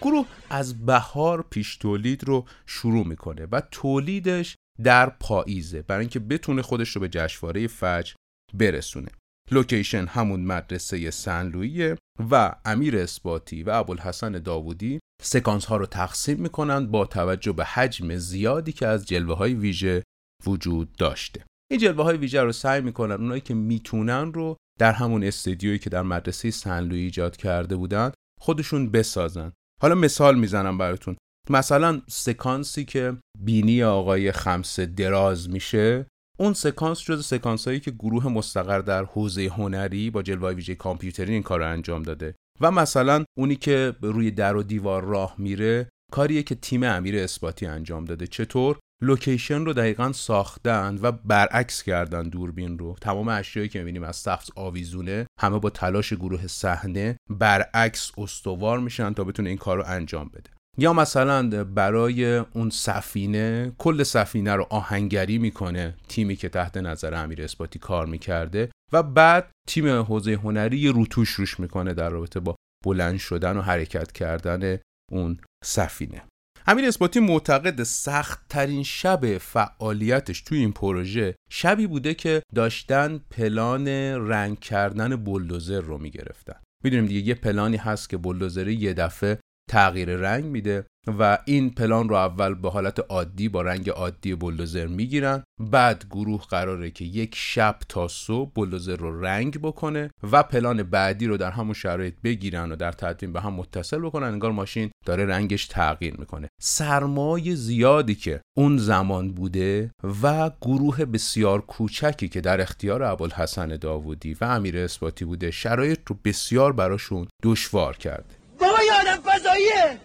گروه 0.00 0.26
از 0.50 0.86
بهار 0.86 1.42
پیش 1.50 1.76
تولید 1.76 2.24
رو 2.24 2.44
شروع 2.66 3.06
می‌کنه 3.06 3.46
و 3.52 3.62
تولیدش 3.70 4.56
در 4.82 5.10
پاییزه 5.10 5.82
برای 5.82 6.00
اینکه 6.00 6.20
بتونه 6.20 6.62
خودش 6.62 6.88
رو 6.88 7.00
به 7.00 7.08
جشنواره 7.08 7.66
فجر 7.66 8.14
برسونه. 8.54 9.08
لوکیشن 9.50 10.06
همون 10.06 10.40
مدرسه 10.40 11.10
سنلویه 11.10 11.96
و 12.30 12.54
امیر 12.64 12.98
اثباتی 12.98 13.62
و 13.62 13.70
ابوالحسن 13.70 14.32
داوودی 14.32 15.00
سکانس 15.22 15.64
ها 15.64 15.76
رو 15.76 15.86
تقسیم 15.86 16.40
می‌کنند 16.40 16.90
با 16.90 17.06
توجه 17.06 17.52
به 17.52 17.64
حجم 17.64 18.16
زیادی 18.16 18.72
که 18.72 18.86
از 18.86 19.06
جلوه 19.06 19.36
های 19.36 19.54
ویژه 19.54 20.02
وجود 20.46 20.92
داشته. 20.92 21.44
این 21.70 21.80
جلوه 21.80 22.04
های 22.04 22.16
ویژه 22.16 22.40
رو 22.40 22.52
سعی 22.52 22.80
می‌کنن 22.80 23.14
اونایی 23.14 23.40
که 23.40 23.54
می‌تونن 23.54 24.32
رو 24.32 24.56
در 24.78 24.92
همون 24.92 25.24
استودیویی 25.24 25.78
که 25.78 25.90
در 25.90 26.02
مدرسه 26.02 26.50
سن‌لویی 26.50 27.00
ایجاد 27.00 27.36
کرده 27.36 27.76
بودن 27.76 28.12
خودشون 28.40 28.90
بسازن. 28.90 29.52
حالا 29.82 29.94
مثال 29.94 30.38
می‌زنم 30.38 30.78
براتون. 30.78 31.16
مثلا 31.50 32.02
سکانسی 32.08 32.84
که 32.84 33.16
بینی 33.38 33.82
آقای 33.82 34.32
خمسه 34.32 34.86
دراز 34.86 35.50
میشه 35.50 36.06
اون 36.38 36.52
سکانس 36.52 37.02
جزء 37.02 37.26
سکانس 37.26 37.68
هایی 37.68 37.80
که 37.80 37.90
گروه 37.90 38.28
مستقر 38.28 38.78
در 38.78 39.04
حوزه 39.04 39.46
هنری 39.46 40.10
با 40.10 40.22
جلوه 40.22 40.50
ویژه 40.50 40.74
کامپیوتری 40.74 41.32
این 41.32 41.42
کار 41.42 41.58
رو 41.58 41.70
انجام 41.70 42.02
داده. 42.02 42.34
و 42.60 42.70
مثلا 42.70 43.24
اونی 43.38 43.56
که 43.56 43.94
روی 44.02 44.30
در 44.30 44.56
و 44.56 44.62
دیوار 44.62 45.04
راه 45.04 45.34
میره 45.38 45.88
کاریه 46.12 46.42
که 46.42 46.54
تیم 46.54 46.82
امیر 46.82 47.16
اثباتی 47.18 47.66
انجام 47.66 48.04
داده. 48.04 48.26
چطور؟ 48.26 48.78
لوکیشن 49.02 49.64
رو 49.64 49.72
دقیقا 49.72 50.12
ساختن 50.12 50.98
و 51.02 51.12
برعکس 51.12 51.82
کردن 51.82 52.22
دوربین 52.22 52.78
رو. 52.78 52.96
تمام 53.00 53.28
اشیایی 53.28 53.68
که 53.68 53.78
می‌بینیم 53.78 54.02
از 54.02 54.16
سقف 54.16 54.48
آویزونه 54.56 55.26
همه 55.40 55.58
با 55.58 55.70
تلاش 55.70 56.12
گروه 56.12 56.46
صحنه 56.46 57.16
برعکس 57.30 58.12
استوار 58.18 58.78
میشن 58.78 59.12
تا 59.12 59.24
بتونه 59.24 59.48
این 59.48 59.58
کار 59.58 59.76
رو 59.76 59.84
انجام 59.86 60.28
بده. 60.28 60.50
یا 60.78 60.92
مثلا 60.92 61.64
برای 61.64 62.36
اون 62.36 62.70
سفینه 62.70 63.72
کل 63.78 64.02
سفینه 64.02 64.54
رو 64.54 64.66
آهنگری 64.70 65.38
می‌کنه 65.38 65.94
تیمی 66.08 66.36
که 66.36 66.48
تحت 66.48 66.76
نظر 66.76 67.14
امیر 67.14 67.42
اثباتی 67.42 67.78
کار 67.78 68.06
می‌کرده 68.06 68.70
و 68.92 69.02
بعد 69.02 69.50
تیم 69.68 69.88
حوزه 69.88 70.32
هنری 70.32 70.88
روتوش 70.88 71.30
روش 71.30 71.60
می‌کنه 71.60 71.94
در 71.94 72.10
رابطه 72.10 72.40
با 72.40 72.56
بلند 72.84 73.18
شدن 73.18 73.56
و 73.56 73.60
حرکت 73.60 74.12
کردن 74.12 74.78
اون 75.12 75.38
سفینه. 75.64 76.22
امیر 76.68 76.84
اثباتی 76.84 77.20
معتقد 77.20 77.82
سخت 77.82 78.40
ترین 78.48 78.82
شب 78.82 79.38
فعالیتش 79.38 80.40
توی 80.40 80.58
این 80.58 80.72
پروژه 80.72 81.34
شبی 81.50 81.86
بوده 81.86 82.14
که 82.14 82.42
داشتن 82.54 83.20
پلان 83.30 83.88
رنگ 84.28 84.60
کردن 84.60 85.16
بلدوزر 85.16 85.80
رو 85.80 85.98
می‌گرفتن. 85.98 86.54
می‌دونیم 86.84 87.06
دیگه 87.06 87.28
یه 87.28 87.34
پلانی 87.34 87.76
هست 87.76 88.10
که 88.10 88.16
بلدوزر 88.16 88.68
یه 88.68 88.92
دفعه 88.94 89.38
تغییر 89.70 90.16
رنگ 90.16 90.44
میده 90.44 90.86
و 91.18 91.38
این 91.44 91.70
پلان 91.70 92.08
رو 92.08 92.14
اول 92.14 92.54
به 92.54 92.70
حالت 92.70 93.00
عادی 93.08 93.48
با 93.48 93.62
رنگ 93.62 93.90
عادی 93.90 94.34
بلدوزر 94.34 94.86
می‌گیرن 94.86 95.42
بعد 95.60 96.04
گروه 96.10 96.42
قراره 96.42 96.90
که 96.90 97.04
یک 97.04 97.34
شب 97.36 97.78
تا 97.88 98.08
صبح 98.08 98.50
بلدوزر 98.54 98.96
رو 98.96 99.20
رنگ 99.20 99.58
بکنه 99.62 100.10
و 100.32 100.42
پلان 100.42 100.82
بعدی 100.82 101.26
رو 101.26 101.36
در 101.36 101.50
همون 101.50 101.74
شرایط 101.74 102.14
بگیرن 102.24 102.72
و 102.72 102.76
در 102.76 102.92
تدوین 102.92 103.32
به 103.32 103.40
هم 103.40 103.54
متصل 103.54 103.98
بکنن. 103.98 104.26
انگار 104.26 104.52
ماشین 104.52 104.90
داره 105.06 105.24
رنگش 105.24 105.66
تغییر 105.66 106.16
می‌کنه. 106.18 106.48
سرمایه 106.60 107.54
زیادی 107.54 108.14
که 108.14 108.40
اون 108.56 108.76
زمان 108.76 109.32
بوده 109.32 109.90
و 110.22 110.50
گروه 110.60 111.04
بسیار 111.04 111.60
کوچکی 111.60 112.28
که 112.28 112.40
در 112.40 112.60
اختیار 112.60 113.02
ابوالحسن 113.02 113.76
داوودی 113.76 114.36
و 114.40 114.44
امیر 114.44 114.78
اثباتی 114.78 115.24
بوده 115.24 115.50
شرایط 115.50 115.98
رو 116.06 116.16
بسیار 116.24 116.72
براشون 116.72 117.26
دشوار 117.42 117.96
کرده. 117.96 118.45
بابا 118.58 118.82
یه 118.86 118.92
آدم 119.00 119.22
فضاییه. 119.22 120.00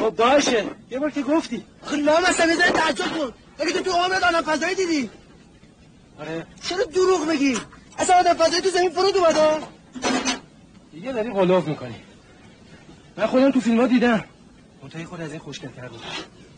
خب 0.00 0.10
باشه. 0.10 0.64
یه 0.90 0.98
بار 0.98 1.10
که 1.10 1.22
گفتی. 1.22 1.64
خب 1.82 1.94
لام 1.94 2.24
اصلا 2.24 2.46
می‌زنی 2.46 2.70
تعجب 2.70 3.04
کن. 3.18 3.32
اگه 3.58 3.72
تو 3.72 3.80
تو 3.80 3.90
عمرت 3.90 4.22
آدم 4.22 4.42
فضایی 4.42 4.74
دیدی؟ 4.74 5.10
آره. 6.20 6.46
چرا 6.62 6.84
دروغ 6.84 7.28
میگی؟ 7.28 7.58
اصلا 7.98 8.16
آدم 8.16 8.34
فضایی 8.34 8.62
تو 8.62 8.70
زمین 8.70 8.90
فرود 8.90 9.16
اومده. 9.16 9.66
دیگه 10.92 11.12
داری 11.12 11.30
غلاف 11.30 11.68
می‌کنی. 11.68 11.94
من 13.16 13.26
خودم 13.26 13.50
تو 13.50 13.60
فیلم 13.60 13.80
ها 13.80 13.86
دیدم. 13.86 14.24
منتهی 14.82 15.04
خود 15.04 15.20
از 15.20 15.30
این 15.30 15.40
خوشگلتر 15.40 15.88
بود. 15.88 16.00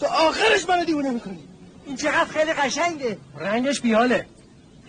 تو 0.00 0.06
آخرش 0.06 0.68
منو 0.68 0.84
دیوونه 0.84 1.10
می‌کنی. 1.10 1.48
این 1.86 1.96
چقدر 1.96 2.24
خیلی 2.24 2.52
قشنگه. 2.52 3.18
رنگش 3.38 3.80
بیاله 3.80 4.26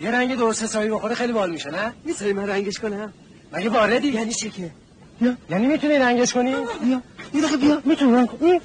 یه 0.00 0.10
رنگ 0.10 0.36
درست 0.36 0.62
حسابی 0.62 0.88
بخوره 0.88 1.14
خیلی 1.14 1.32
بال 1.32 1.50
میشه 1.50 1.70
نه؟ 1.70 1.92
میسایی 2.04 2.32
من 2.32 2.46
رنگش 2.48 2.78
کنم؟ 2.78 3.12
مگه 3.52 3.68
واردی 3.68 4.08
یعنی 4.08 4.32
چی 4.32 4.50
که؟ 4.50 4.70
بیا. 5.20 5.36
یعنی 5.50 5.66
می‌تونی 5.66 5.98
رنگش 5.98 6.32
کنی؟ 6.32 6.54
بیا. 6.82 7.02
یه 7.34 7.40
دقیقه 7.40 7.56
بیا. 7.56 7.82
می‌تونی 7.84 8.12
رنگ 8.12 8.28
کنی 8.28 8.60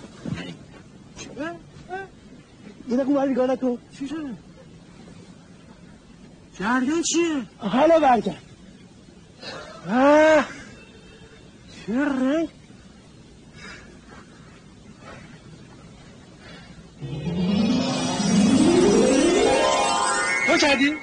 یه 2.89 2.97
دقیقه 2.97 3.09
اون 3.09 3.29
نگاه 3.29 3.47
نکن. 3.47 3.77
چی 3.99 4.07
شده؟ 4.07 4.17
جریان 6.59 7.01
چیه؟ 7.01 7.45
حالا 7.57 7.99
آه. 9.89 10.45
چه 11.87 12.05
رنگ؟ 12.05 12.49
تو 20.47 20.57
کردی؟ 20.57 20.95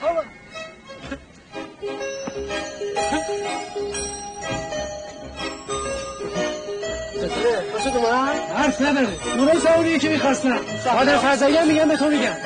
حرف 8.56 8.80
نداره 8.82 9.08
اونایی 9.38 9.60
سعودیه 9.60 9.98
که 9.98 10.08
می‌خواستم 10.08 10.58
مادر 10.94 11.18
فضایی 11.18 11.56
هم 11.56 11.68
میگم 11.68 11.88
به 11.88 11.96
تو 11.96 12.08
میگم 12.08 12.36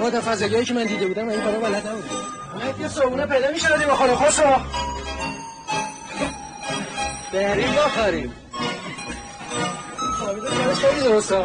مادر 0.00 0.20
فضایی 0.20 0.64
که 0.64 0.74
من 0.74 0.84
دیده 0.84 1.06
بودم 1.06 1.28
این 1.28 1.40
کارا 1.40 1.60
بلد 1.60 1.86
نبودم 1.86 2.82
یه 2.82 2.88
صبونه 2.88 3.26
پیدا 3.26 3.50
می‌شدی 3.52 3.84
با 3.86 3.94
خانه 3.94 4.14
خوش 4.14 4.38
رو 4.38 4.56
بریم 7.32 7.72
بخاریم 7.72 8.32
خیلی 10.74 11.00
درسته 11.00 11.44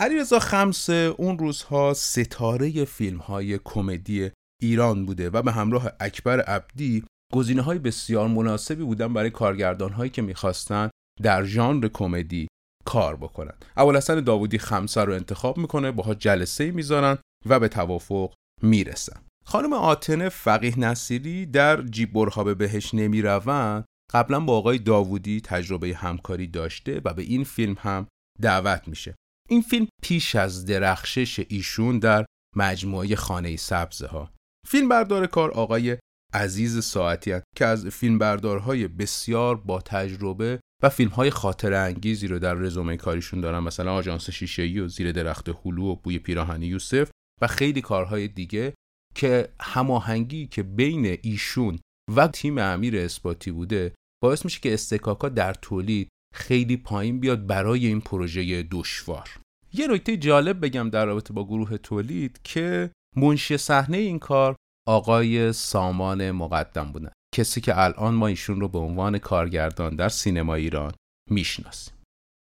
علیرضا 0.00 0.38
خمس 0.38 0.90
اون 0.90 1.38
روزها 1.38 1.94
ستاره 1.94 2.84
فیلم 2.84 3.18
های 3.18 3.58
کمدی 3.64 4.30
ایران 4.62 5.06
بوده 5.06 5.30
و 5.30 5.42
به 5.42 5.52
همراه 5.52 5.92
اکبر 6.00 6.40
عبدی 6.40 7.04
گزینه 7.34 7.62
های 7.62 7.78
بسیار 7.78 8.28
مناسبی 8.28 8.84
بودن 8.84 9.12
برای 9.12 9.30
کارگردان 9.30 9.92
هایی 9.92 10.10
که 10.10 10.22
می‌خواستن 10.22 10.90
در 11.22 11.44
ژانر 11.44 11.88
کمدی 11.88 12.48
کار 12.84 13.16
بکنن. 13.16 13.54
ابوالحسن 13.76 14.20
داوودی 14.20 14.58
خمسه 14.58 15.00
رو 15.00 15.12
انتخاب 15.12 15.58
می‌کنه 15.58 15.90
باها 15.90 16.14
جلسه 16.14 16.70
می‌ذارن 16.70 17.18
و 17.46 17.60
به 17.60 17.68
توافق 17.68 18.34
می‌رسن. 18.62 19.20
خانم 19.46 19.72
آتنه 19.72 20.28
فقیه 20.28 20.80
نصیری 20.80 21.46
در 21.46 21.82
جیب 21.82 22.12
برها 22.12 22.44
بهش 22.44 22.94
نمی‌روند. 22.94 23.84
قبلا 24.12 24.40
با 24.40 24.56
آقای 24.56 24.78
داوودی 24.78 25.40
تجربه 25.40 25.94
همکاری 25.94 26.46
داشته 26.46 27.00
و 27.04 27.14
به 27.14 27.22
این 27.22 27.44
فیلم 27.44 27.76
هم 27.78 28.06
دعوت 28.40 28.88
میشه. 28.88 29.14
این 29.48 29.62
فیلم 29.62 29.86
پیش 30.02 30.34
از 30.34 30.64
درخشش 30.64 31.46
ایشون 31.48 31.98
در 31.98 32.24
مجموعه 32.56 33.16
خانه 33.16 33.56
سبزه 33.56 34.06
ها 34.06 34.30
فیلم 34.68 34.88
بردار 34.88 35.26
کار 35.26 35.50
آقای 35.50 35.98
عزیز 36.34 36.84
ساعتی 36.84 37.34
که 37.56 37.66
از 37.66 37.86
فیلمبردارهای 37.86 38.88
بسیار 38.88 39.56
با 39.56 39.80
تجربه 39.80 40.60
و 40.82 40.88
فیلم 40.88 41.10
های 41.10 41.30
خاطر 41.30 41.72
انگیزی 41.72 42.26
رو 42.26 42.38
در 42.38 42.54
رزومه 42.54 42.96
کاریشون 42.96 43.40
دارن. 43.40 43.58
مثلا 43.58 43.94
آژانس 43.94 44.30
شیشه‌ای 44.30 44.80
و 44.80 44.88
زیر 44.88 45.12
درخت 45.12 45.48
هلو 45.64 45.84
و 45.84 45.94
بوی 45.94 46.18
پیراهن 46.18 46.62
یوسف 46.62 47.10
و 47.42 47.46
خیلی 47.46 47.80
کارهای 47.80 48.28
دیگه 48.28 48.74
که 49.14 49.48
هماهنگی 49.60 50.46
که 50.46 50.62
بین 50.62 51.18
ایشون 51.22 51.78
و 52.16 52.28
تیم 52.28 52.58
امیر 52.58 52.96
اثباتی 52.96 53.50
بوده 53.50 53.94
باعث 54.22 54.44
میشه 54.44 54.60
که 54.60 54.74
استکاکا 54.74 55.28
در 55.28 55.54
تولید 55.54 56.08
خیلی 56.34 56.76
پایین 56.76 57.20
بیاد 57.20 57.46
برای 57.46 57.86
این 57.86 58.00
پروژه 58.00 58.62
دشوار. 58.62 59.30
یه 59.72 59.88
نکته 59.88 60.16
جالب 60.16 60.64
بگم 60.64 60.90
در 60.90 61.06
رابطه 61.06 61.32
با 61.32 61.44
گروه 61.44 61.76
تولید 61.76 62.40
که 62.44 62.90
منشی 63.16 63.56
صحنه 63.56 63.96
این 63.96 64.18
کار 64.18 64.56
آقای 64.88 65.52
سامان 65.52 66.30
مقدم 66.30 66.92
بودن. 66.92 67.10
کسی 67.34 67.60
که 67.60 67.78
الان 67.78 68.14
ما 68.14 68.26
ایشون 68.26 68.60
رو 68.60 68.68
به 68.68 68.78
عنوان 68.78 69.18
کارگردان 69.18 69.96
در 69.96 70.08
سینما 70.08 70.54
ایران 70.54 70.94
می‌شناسیم. 71.30 71.94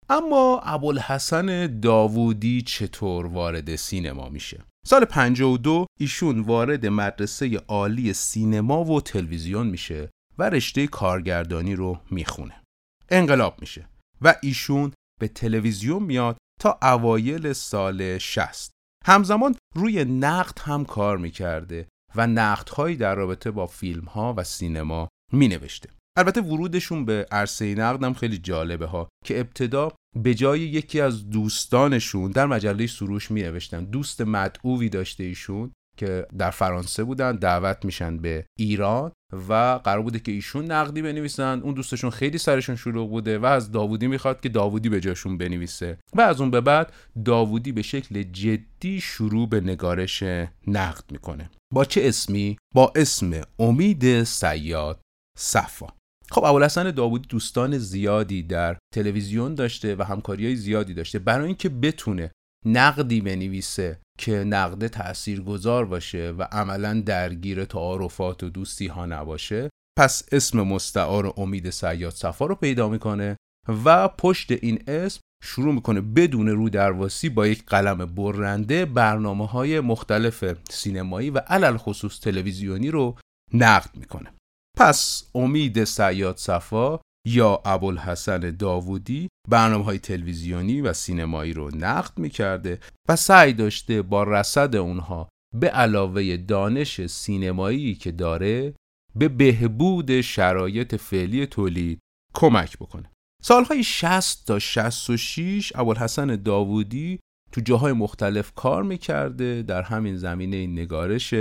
اما 0.08 0.60
ابوالحسن 0.64 1.80
داوودی 1.80 2.62
چطور 2.62 3.26
وارد 3.26 3.76
سینما 3.76 4.28
میشه؟ 4.28 4.64
سال 4.86 5.04
52 5.04 5.86
ایشون 6.00 6.40
وارد 6.40 6.86
مدرسه 6.86 7.56
عالی 7.68 8.12
سینما 8.12 8.84
و 8.84 9.00
تلویزیون 9.00 9.66
میشه 9.66 10.10
و 10.38 10.50
رشته 10.50 10.86
کارگردانی 10.86 11.74
رو 11.74 11.98
می‌خونه. 12.10 12.62
انقلاب 13.08 13.60
میشه 13.60 13.88
و 14.22 14.34
ایشون 14.42 14.92
به 15.20 15.28
تلویزیون 15.28 16.02
میاد 16.02 16.36
تا 16.60 16.78
اوایل 16.82 17.52
سال 17.52 18.18
60 18.18 18.72
همزمان 19.06 19.54
روی 19.74 20.04
نقد 20.04 20.58
هم 20.58 20.84
کار 20.84 21.18
می‌کرده 21.18 21.88
و 22.16 22.26
نقدهایی 22.26 22.96
در 22.96 23.14
رابطه 23.14 23.50
با 23.50 23.66
فیلم 23.66 24.04
ها 24.04 24.34
و 24.36 24.44
سینما 24.44 25.08
می 25.32 25.48
نوشته. 25.48 25.88
البته 26.16 26.40
ورودشون 26.40 27.04
به 27.04 27.26
عرصه 27.30 27.74
نقد 27.74 28.04
هم 28.04 28.14
خیلی 28.14 28.38
جالبه 28.38 28.86
ها 28.86 29.08
که 29.24 29.40
ابتدا 29.40 29.92
به 30.22 30.34
جای 30.34 30.60
یکی 30.60 31.00
از 31.00 31.30
دوستانشون 31.30 32.30
در 32.30 32.46
مجله 32.46 32.86
سروش 32.86 33.30
می 33.30 33.42
نوشتن 33.42 33.84
دوست 33.84 34.20
مدعوی 34.20 34.88
داشته 34.88 35.24
ایشون 35.24 35.72
که 35.96 36.26
در 36.38 36.50
فرانسه 36.50 37.04
بودن 37.04 37.36
دعوت 37.36 37.84
میشن 37.84 38.18
به 38.18 38.46
ایران 38.58 39.12
و 39.32 39.80
قرار 39.84 40.02
بوده 40.02 40.18
که 40.18 40.32
ایشون 40.32 40.64
نقدی 40.64 41.02
بنویسن. 41.02 41.60
اون 41.60 41.74
دوستشون 41.74 42.10
خیلی 42.10 42.38
سرشون 42.38 42.76
شروع 42.76 43.08
بوده 43.08 43.38
و 43.38 43.44
از 43.46 43.72
داوودی 43.72 44.06
می‌خواد 44.06 44.40
که 44.40 44.48
داوودی 44.48 44.88
به 44.88 45.00
جاشون 45.00 45.38
بنویسه. 45.38 45.98
و 46.14 46.20
از 46.20 46.40
اون 46.40 46.50
به 46.50 46.60
بعد 46.60 46.92
داوودی 47.24 47.72
به 47.72 47.82
شکل 47.82 48.22
جدی 48.22 49.00
شروع 49.00 49.48
به 49.48 49.60
نگارش 49.60 50.22
نقد 50.66 51.04
می‌کنه. 51.12 51.50
با 51.74 51.84
چه 51.84 52.00
اسمی؟ 52.04 52.56
با 52.74 52.92
اسم 52.96 53.40
امید 53.58 54.22
سیاد 54.22 55.00
صفا. 55.38 55.86
خب 56.30 56.44
ابوالحسن 56.44 56.90
داوودی 56.90 57.28
دوستان 57.28 57.78
زیادی 57.78 58.42
در 58.42 58.76
تلویزیون 58.94 59.54
داشته 59.54 59.96
و 59.96 60.02
همکاری 60.02 60.46
های 60.46 60.56
زیادی 60.56 60.94
داشته. 60.94 61.18
برای 61.18 61.46
اینکه 61.46 61.68
بتونه 61.68 62.30
نقدی 62.66 63.20
بنویسه 63.20 63.98
که 64.20 64.32
نقد 64.32 64.86
تاثیرگذار 64.86 65.84
باشه 65.84 66.30
و 66.38 66.42
عملا 66.42 67.02
درگیر 67.06 67.64
تعارفات 67.64 68.42
و 68.42 68.50
دوستی 68.50 68.86
ها 68.86 69.06
نباشه 69.06 69.70
پس 69.98 70.22
اسم 70.32 70.60
مستعار 70.60 71.34
امید 71.36 71.70
سیاد 71.70 72.12
صفا 72.12 72.46
رو 72.46 72.54
پیدا 72.54 72.88
می‌کنه 72.88 73.36
و 73.84 74.08
پشت 74.08 74.50
این 74.50 74.82
اسم 74.86 75.20
شروع 75.44 75.74
می‌کنه 75.74 76.00
بدون 76.00 76.48
رو 76.48 76.68
درواسی 76.68 77.28
با 77.28 77.46
یک 77.46 77.64
قلم 77.66 77.98
برنده 78.14 78.84
برنامه 78.84 79.46
های 79.46 79.80
مختلف 79.80 80.44
سینمایی 80.70 81.30
و 81.30 81.38
علل 81.38 81.76
خصوص 81.76 82.20
تلویزیونی 82.20 82.90
رو 82.90 83.16
نقد 83.54 83.90
می‌کنه. 83.96 84.32
پس 84.78 85.24
امید 85.34 85.84
سیاد 85.84 86.36
صفا 86.36 87.00
یا 87.26 87.62
ابوالحسن 87.64 88.56
داوودی 88.56 89.28
برنامه 89.48 89.84
های 89.84 89.98
تلویزیونی 89.98 90.80
و 90.80 90.92
سینمایی 90.92 91.52
رو 91.52 91.76
نقد 91.76 92.18
می‌کرده 92.18 92.80
و 93.08 93.16
سعی 93.16 93.52
داشته 93.52 94.02
با 94.02 94.22
رصد 94.22 94.76
اونها 94.76 95.28
به 95.54 95.70
علاوه 95.70 96.36
دانش 96.36 97.06
سینمایی 97.06 97.94
که 97.94 98.12
داره 98.12 98.74
به 99.16 99.28
بهبود 99.28 100.20
شرایط 100.20 100.94
فعلی 100.94 101.46
تولید 101.46 101.98
کمک 102.34 102.78
بکنه. 102.78 103.10
سالهای 103.42 103.84
60 103.84 104.46
تا 104.46 104.58
66 104.58 105.72
ابوالحسن 105.74 106.36
داوودی 106.36 107.20
تو 107.52 107.60
جاهای 107.60 107.92
مختلف 107.92 108.52
کار 108.54 108.82
می‌کرده 108.82 109.62
در 109.62 109.82
همین 109.82 110.16
زمینه 110.16 110.66
نگارش 110.66 111.34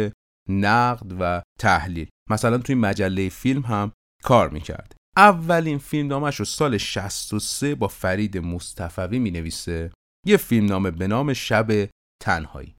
نقد 0.49 1.13
و 1.19 1.41
تحلیل. 1.59 2.07
مثلا 2.29 2.57
توی 2.57 2.75
مجله 2.75 3.29
فیلم 3.29 3.61
هم 3.61 3.91
کار 4.23 4.49
می‌کرده 4.49 4.98
اولین 5.17 5.77
فیلم 5.77 6.07
نامش 6.07 6.35
رو 6.35 6.45
سال 6.45 6.77
63 6.77 7.75
با 7.75 7.87
فرید 7.87 8.37
مصطفوی 8.37 9.19
می 9.19 9.31
نویسه 9.31 9.91
یه 10.25 10.37
فیلم 10.37 10.65
نامه 10.65 10.91
به 10.91 11.07
نام 11.07 11.33
شب 11.33 11.89
تنهایی. 12.21 12.75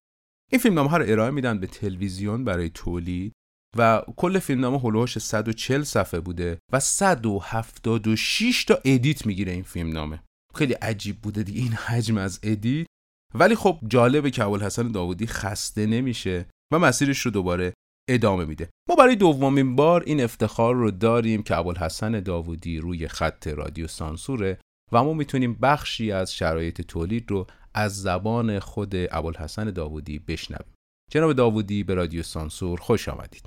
این 0.52 0.60
فیلم 0.60 0.74
نامه 0.74 0.98
رو 0.98 1.04
ارائه 1.08 1.30
میدن 1.30 1.60
به 1.60 1.66
تلویزیون 1.66 2.44
برای 2.44 2.70
تولید 2.70 3.32
و 3.76 4.02
کل 4.16 4.38
فیلم 4.38 4.60
نامه 4.60 4.80
حول 4.80 4.95
و 4.95 4.99
حوش 4.99 5.18
140 5.18 5.82
صفحه 5.82 6.20
بوده 6.20 6.58
و 6.72 6.80
176 6.80 8.64
تا 8.64 8.78
edit 8.84 9.26
می‌گیره 9.26 9.52
این 9.52 9.62
فیلم 9.62 9.92
نامه 9.92 10.22
خیلی 10.54 10.72
عجیب 10.72 11.20
بوده 11.20 11.42
دیگه 11.42 11.60
این 11.60 11.72
حجم 11.72 12.18
از 12.18 12.40
edit. 12.42 12.86
ولی 13.34 13.54
خب 13.54 13.78
جالبه 13.88 14.30
که 14.30 14.44
حسن 14.44 14.88
داودی 14.88 15.26
خسته 15.26 15.86
نمیشه 15.86 16.46
و 16.72 16.78
مسیرش 16.78 17.20
رو 17.20 17.30
دوباره 17.30 17.74
ادامه 18.08 18.44
میده. 18.44 18.70
ما 18.88 18.94
برای 18.94 19.16
دومین 19.16 19.76
بار 19.76 20.02
این 20.06 20.20
افتخار 20.20 20.74
رو 20.74 20.90
داریم 20.90 21.42
که 21.42 21.56
ابوالحسن 21.56 22.20
داوودی 22.20 22.78
روی 22.78 23.08
خط 23.08 23.46
رادیو 23.46 23.86
سانسوره 23.86 24.58
و 24.92 25.04
ما 25.04 25.12
می‌تونیم 25.12 25.54
بخشی 25.54 26.12
از 26.12 26.34
شرایط 26.34 26.80
تولید 26.80 27.30
رو 27.30 27.46
از 27.74 28.02
زبان 28.02 28.58
خود 28.58 28.94
ابوالحسن 28.94 29.70
داوودی 29.70 30.18
بشنویم. 30.18 30.72
جناب 31.10 31.32
داوودی 31.32 31.84
به 31.84 31.94
رادیو 31.94 32.22
سانسور 32.22 32.80
خوش 32.80 33.08
آمدید. 33.08 33.42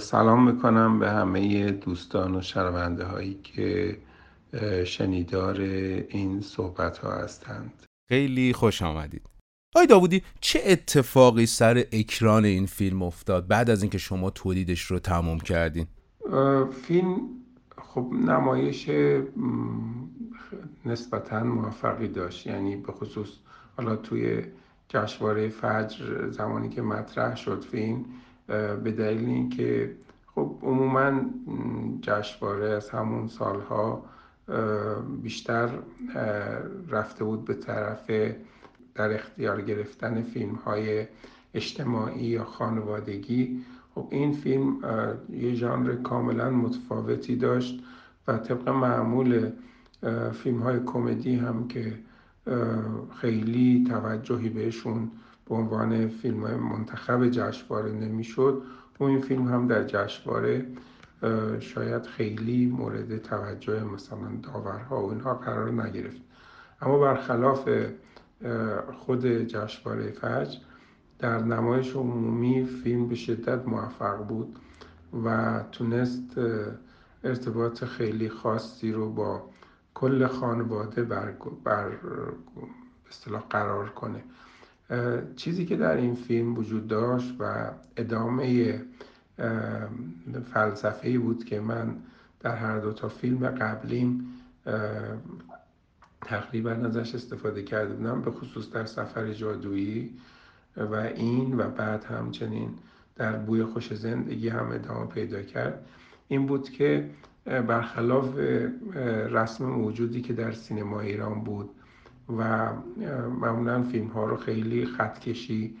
سلام 0.00 0.52
می‌کنم 0.52 0.98
به 0.98 1.10
همه 1.10 1.70
دوستان 1.70 2.36
و 2.36 2.42
شنونده 2.42 3.04
هایی 3.04 3.34
که 3.34 3.98
شنیدار 4.86 5.60
این 5.60 6.40
صحبت 6.40 6.98
ها 6.98 7.12
هستند. 7.12 7.72
خیلی 8.08 8.52
خوش 8.52 8.82
آمدید. 8.82 9.29
آی 9.74 9.86
داوودی 9.86 10.22
چه 10.40 10.60
اتفاقی 10.66 11.46
سر 11.46 11.84
اکران 11.92 12.44
این 12.44 12.66
فیلم 12.66 13.02
افتاد 13.02 13.46
بعد 13.46 13.70
از 13.70 13.82
اینکه 13.82 13.98
شما 13.98 14.30
تولیدش 14.30 14.82
رو 14.82 14.98
تموم 14.98 15.40
کردین؟ 15.40 15.86
فیلم 16.82 17.20
خب 17.78 18.10
نمایش 18.12 18.90
نسبتا 20.84 21.44
موفقی 21.44 22.08
داشت. 22.08 22.46
یعنی 22.46 22.76
به 22.76 22.92
خصوص 22.92 23.28
حالا 23.76 23.96
توی 23.96 24.42
جشنواره 24.88 25.48
فجر 25.48 26.30
زمانی 26.30 26.68
که 26.68 26.82
مطرح 26.82 27.36
شد 27.36 27.64
فیلم 27.64 28.04
به 28.84 28.94
دلیل 28.98 29.28
اینکه 29.28 29.96
خب 30.34 30.58
عموما 30.62 31.20
جشنواره 32.02 32.70
از 32.70 32.90
همون 32.90 33.28
سالها 33.28 34.04
بیشتر 35.22 35.70
رفته 36.88 37.24
بود 37.24 37.44
به 37.44 37.54
طرف 37.54 38.10
در 38.94 39.14
اختیار 39.14 39.62
گرفتن 39.62 40.22
فیلم 40.22 40.54
های 40.54 41.06
اجتماعی 41.54 42.24
یا 42.24 42.44
خانوادگی. 42.44 43.64
خب 43.94 44.08
این 44.10 44.32
فیلم 44.32 44.78
یه 45.30 45.54
ژانر 45.54 45.94
کاملا 45.94 46.50
متفاوتی 46.50 47.36
داشت 47.36 47.82
و 48.28 48.38
طبق 48.38 48.68
معمول 48.68 49.50
فیلم 50.42 50.62
های 50.62 50.80
کمدی 50.86 51.36
هم 51.36 51.68
که 51.68 51.98
خیلی 53.20 53.86
توجهی 53.88 54.48
بهشون 54.48 55.10
به 55.48 55.54
عنوان 55.54 56.08
فیلم 56.08 56.54
منتخب 56.54 57.28
جشنواره 57.30 57.92
نمی‌شد. 57.92 58.62
و 59.00 59.04
این 59.04 59.20
فیلم 59.20 59.48
هم 59.48 59.66
در 59.66 59.84
جشنواره 59.84 60.66
شاید 61.60 62.06
خیلی 62.06 62.66
مورد 62.66 63.18
توجه 63.18 63.84
مثلا 63.84 64.28
داورها 64.42 65.06
و 65.06 65.10
اینها 65.10 65.34
قرار 65.34 65.70
نگرفت. 65.72 66.20
اما 66.82 66.98
برخلاف 66.98 67.68
خود 68.92 69.26
جشنواره 69.26 70.10
فجر 70.10 70.58
در 71.18 71.38
نمایش 71.38 71.96
عمومی 71.96 72.64
فیلم 72.64 73.08
به 73.08 73.14
شدت 73.14 73.68
موفق 73.68 74.16
بود 74.26 74.56
و 75.24 75.60
تونست 75.72 76.38
ارتباط 77.24 77.84
خیلی 77.84 78.28
خاصی 78.28 78.92
رو 78.92 79.12
با 79.12 79.50
کل 79.94 80.26
خانواده 80.26 81.02
بر, 81.02 81.32
بر 81.64 81.90
قرار 83.50 83.88
کنه. 83.88 84.22
چیزی 85.36 85.66
که 85.66 85.76
در 85.76 85.96
این 85.96 86.14
فیلم 86.14 86.58
وجود 86.58 86.88
داشت 86.88 87.36
و 87.38 87.70
ادامه 87.96 88.74
فلسفه 90.52 91.18
بود 91.18 91.44
که 91.44 91.60
من 91.60 91.96
در 92.40 92.56
هر 92.56 92.78
دو 92.78 92.92
تا 92.92 93.08
فیلم 93.08 93.48
قبلیم 93.48 94.26
تقریبا 96.20 96.70
ازش 96.70 97.14
استفاده 97.14 97.62
کرده 97.62 97.94
بودم 97.94 98.22
به 98.22 98.30
خصوص 98.30 98.70
در 98.70 98.86
سفر 98.86 99.32
جادویی 99.32 100.10
و 100.76 100.94
این 100.94 101.60
و 101.60 101.70
بعد 101.70 102.04
همچنین 102.04 102.70
در 103.16 103.32
بوی 103.36 103.64
خوش 103.64 103.94
زندگی 103.94 104.48
هم 104.48 104.70
ادامه 104.72 105.06
پیدا 105.06 105.42
کرد. 105.42 105.86
این 106.28 106.46
بود 106.46 106.70
که 106.70 107.10
برخلاف 107.46 108.36
رسم 109.30 109.64
موجودی 109.64 110.20
که 110.20 110.32
در 110.32 110.52
سینما 110.52 111.00
ایران 111.00 111.44
بود 111.44 111.70
و 112.38 112.72
معمولا 113.40 113.82
فیلم 113.82 114.06
ها 114.06 114.26
رو 114.26 114.36
خیلی 114.36 114.86
خطکشی 114.86 115.76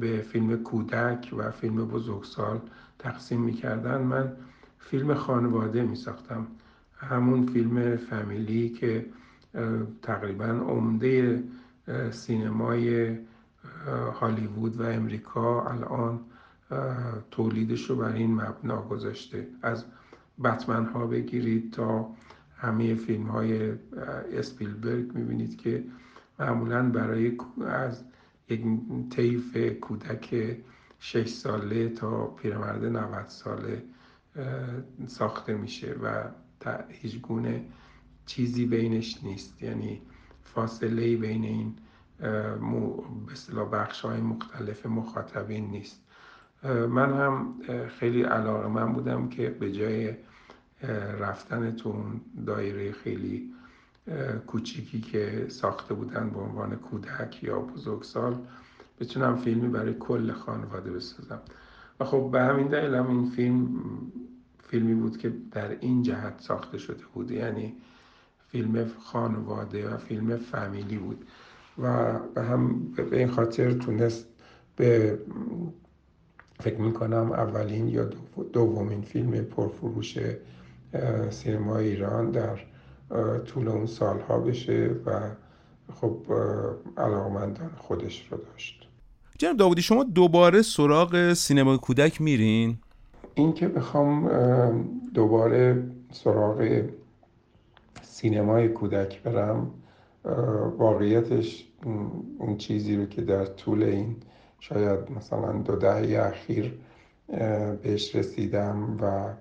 به 0.00 0.22
فیلم 0.22 0.62
کودک 0.62 1.34
و 1.36 1.50
فیلم 1.50 1.76
بزرگسال 1.76 2.60
تقسیم 2.98 3.40
می‌کردن 3.40 4.00
من 4.00 4.32
فیلم 4.78 5.14
خانواده 5.14 5.82
می 5.82 5.96
ساختم 5.96 6.46
همون 6.96 7.46
فیلم 7.46 7.96
فامیلی 7.96 8.68
که 8.68 9.06
تقریبا 10.02 10.44
عمده 10.44 11.42
سینمای 12.10 13.16
هالیوود 14.20 14.80
و 14.80 14.82
امریکا 14.82 15.62
الان 15.68 16.20
تولیدش 17.30 17.90
رو 17.90 17.96
بر 17.96 18.12
این 18.12 18.34
مبنا 18.34 18.82
گذاشته. 18.82 19.48
از 19.62 19.84
بتمن 20.44 20.84
ها 20.86 21.06
بگیرید 21.06 21.72
تا 21.72 22.10
همه 22.56 22.94
فیلم 22.94 23.26
های 23.26 23.72
اسپیلبرگ 24.32 25.14
می‌بینید 25.14 25.56
که 25.56 25.84
معمولا 26.38 26.90
برای 26.90 27.38
از 27.66 28.04
یک 28.48 28.64
طیف 29.10 29.56
کودک 29.80 30.56
6 30.98 31.28
ساله 31.28 31.88
تا 31.88 32.26
پیرمرد 32.26 32.84
90 32.84 33.28
ساله 33.28 33.82
ساخته 35.06 35.54
میشه 35.54 35.96
و 36.02 36.24
هیچ 36.88 37.20
گونه 37.20 37.64
چیزی 38.26 38.66
بینش 38.66 39.24
نیست. 39.24 39.62
یعنی 39.62 40.02
فاصله 40.42 41.16
بین 41.16 41.44
این 41.44 41.74
به 43.54 43.64
بخش 43.64 44.00
های 44.00 44.20
مختلف 44.20 44.86
مخاطبین 44.86 45.70
نیست. 45.70 46.00
من 46.88 47.12
هم 47.12 47.54
خیلی 47.88 48.22
علاقه 48.22 48.68
من 48.68 48.92
بودم 48.92 49.28
که 49.28 49.50
به 49.50 49.72
جای 49.72 50.14
رفتن 51.20 51.70
تو 51.70 51.88
اون 51.88 52.20
دایره 52.46 52.92
خیلی 52.92 53.50
کوچیکی 54.46 55.00
که 55.00 55.46
ساخته 55.48 55.94
بودن 55.94 56.30
به 56.30 56.40
عنوان 56.40 56.76
کودک 56.76 57.42
یا 57.42 57.58
بزرگسال 57.58 58.46
بتونم 59.00 59.36
فیلمی 59.36 59.68
برای 59.68 59.94
کل 59.94 60.32
خانواده 60.32 60.92
بسازم. 60.92 61.40
و 62.00 62.04
خب 62.04 62.28
به 62.32 62.40
همین 62.40 62.66
دلیل 62.66 62.94
هم 62.94 63.06
این 63.10 63.30
فیلم 63.30 63.68
فیلمی 64.62 64.94
بود 64.94 65.16
که 65.18 65.32
در 65.50 65.70
این 65.80 66.02
جهت 66.02 66.40
ساخته 66.40 66.78
شده 66.78 67.04
بود. 67.14 67.30
یعنی 67.30 67.74
فیلم 68.54 68.86
خانواده 68.98 69.88
و 69.88 69.96
فیلم 69.96 70.36
فامیلی 70.36 70.96
بود 70.96 71.24
و 71.78 72.12
به 72.34 72.42
هم 72.42 72.78
به 73.10 73.18
این 73.18 73.28
خاطر 73.28 73.72
تونست 73.72 74.26
به 74.76 75.18
فکر 76.60 76.80
می 76.80 76.92
کنم 76.92 77.32
اولین 77.32 77.88
یا 77.88 78.10
دومین 78.52 79.02
فیلم 79.02 79.30
پرفروش 79.30 80.18
سینما 81.30 81.78
ایران 81.78 82.30
در 82.30 82.58
طول 83.46 83.68
اون 83.68 83.86
سالها 83.86 84.38
بشه 84.38 84.90
و 85.06 85.20
خب 85.94 86.16
علاقمندان 86.96 87.70
خودش 87.78 88.26
رو 88.30 88.38
داشت 88.38 88.88
جناب 89.38 89.56
داودی 89.56 89.82
شما 89.82 90.04
دوباره 90.04 90.62
سراغ 90.62 91.32
سینما 91.32 91.76
کودک 91.76 92.20
میرین؟ 92.20 92.76
این 93.34 93.52
که 93.52 93.68
بخوام 93.68 94.30
دوباره 95.14 95.84
سراغ 96.12 96.82
سینمای 98.14 98.68
کودک 98.68 99.22
برم 99.22 99.70
واقعیتش 100.78 101.68
اون 102.38 102.56
چیزی 102.56 102.96
رو 102.96 103.06
که 103.06 103.22
در 103.22 103.44
طول 103.44 103.82
این 103.82 104.16
شاید 104.60 104.98
مثلا 105.16 105.52
دو 105.52 105.76
دهه 105.76 106.22
اخیر 106.22 106.78
بهش 107.82 108.16
رسیدم 108.16 108.96
و 109.00 109.32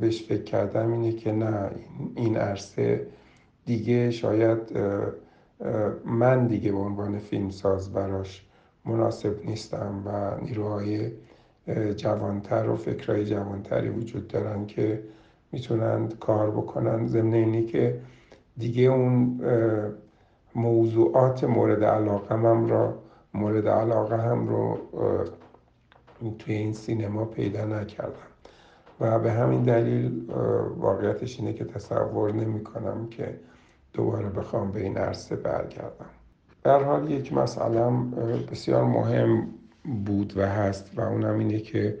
بهش 0.00 0.22
فکر 0.22 0.42
کردم 0.42 0.92
اینه 0.92 1.12
که 1.12 1.32
نه 1.32 1.70
این 2.14 2.36
عرصه 2.36 3.06
دیگه 3.66 4.10
شاید 4.10 4.78
من 6.04 6.46
دیگه 6.46 6.72
به 6.72 6.78
عنوان 6.78 7.18
فیلمساز 7.18 7.92
براش 7.92 8.46
مناسب 8.84 9.44
نیستم 9.44 10.02
و 10.06 10.40
نیروهای 10.44 11.10
جوانتر 11.96 12.68
و 12.68 12.76
فکرهای 12.76 13.24
جوانتری 13.24 13.88
وجود 13.88 14.28
دارن 14.28 14.66
که 14.66 15.02
می‌تونند 15.54 16.18
کار 16.18 16.50
بکنن 16.50 17.06
ضمن 17.06 17.34
اینی 17.34 17.64
که 17.64 18.00
دیگه 18.58 18.82
اون 18.82 19.40
موضوعات 20.54 21.44
مورد 21.44 21.84
علاقه 21.84 22.34
هم 22.34 22.66
را 22.66 22.98
مورد 23.34 23.68
علاقه 23.68 24.16
هم 24.16 24.48
رو 24.48 24.78
توی 26.38 26.54
این 26.54 26.72
سینما 26.72 27.24
پیدا 27.24 27.64
نکردم. 27.64 28.30
و 29.00 29.18
به 29.18 29.32
همین 29.32 29.62
دلیل 29.62 30.30
واقعیتش 30.76 31.40
اینه 31.40 31.52
که 31.52 31.64
تصور 31.64 32.32
نمی 32.32 32.64
کنم 32.64 33.06
که 33.10 33.40
دوباره 33.92 34.28
بخوام 34.28 34.72
به 34.72 34.82
این 34.82 34.96
عرصه 34.96 35.36
برگردم. 35.36 36.10
در 36.62 36.82
حال 36.82 37.10
یک 37.10 37.32
مسئله 37.32 37.90
بسیار 38.50 38.84
مهم 38.84 39.46
بود 40.06 40.32
و 40.36 40.46
هست 40.46 40.98
و 40.98 41.00
اونم 41.00 41.38
اینه 41.38 41.58
که 41.58 41.98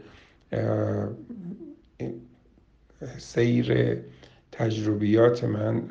سیر 3.18 3.98
تجربیات 4.52 5.44
من 5.44 5.82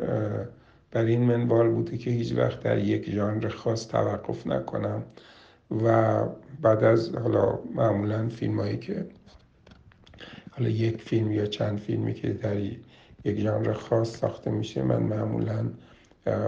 بر 0.91 1.05
این 1.05 1.21
منوال 1.21 1.69
بوده 1.69 1.97
که 1.97 2.09
هیچ 2.09 2.33
وقت 2.33 2.59
در 2.59 2.77
یک 2.77 3.09
ژانر 3.09 3.49
خاص 3.49 3.87
توقف 3.87 4.47
نکنم 4.47 5.03
و 5.83 6.17
بعد 6.61 6.83
از 6.83 7.15
حالا 7.15 7.59
معمولا 7.75 8.29
فیلم 8.29 8.59
هایی 8.59 8.77
که 8.77 9.05
حالا 10.51 10.69
یک 10.69 11.01
فیلم 11.01 11.31
یا 11.31 11.45
چند 11.45 11.79
فیلمی 11.79 12.13
که 12.13 12.33
در 12.33 12.55
یک 13.25 13.39
ژانر 13.39 13.73
خاص 13.73 14.17
ساخته 14.17 14.51
میشه 14.51 14.81
من 14.81 15.03
معمولا 15.03 15.69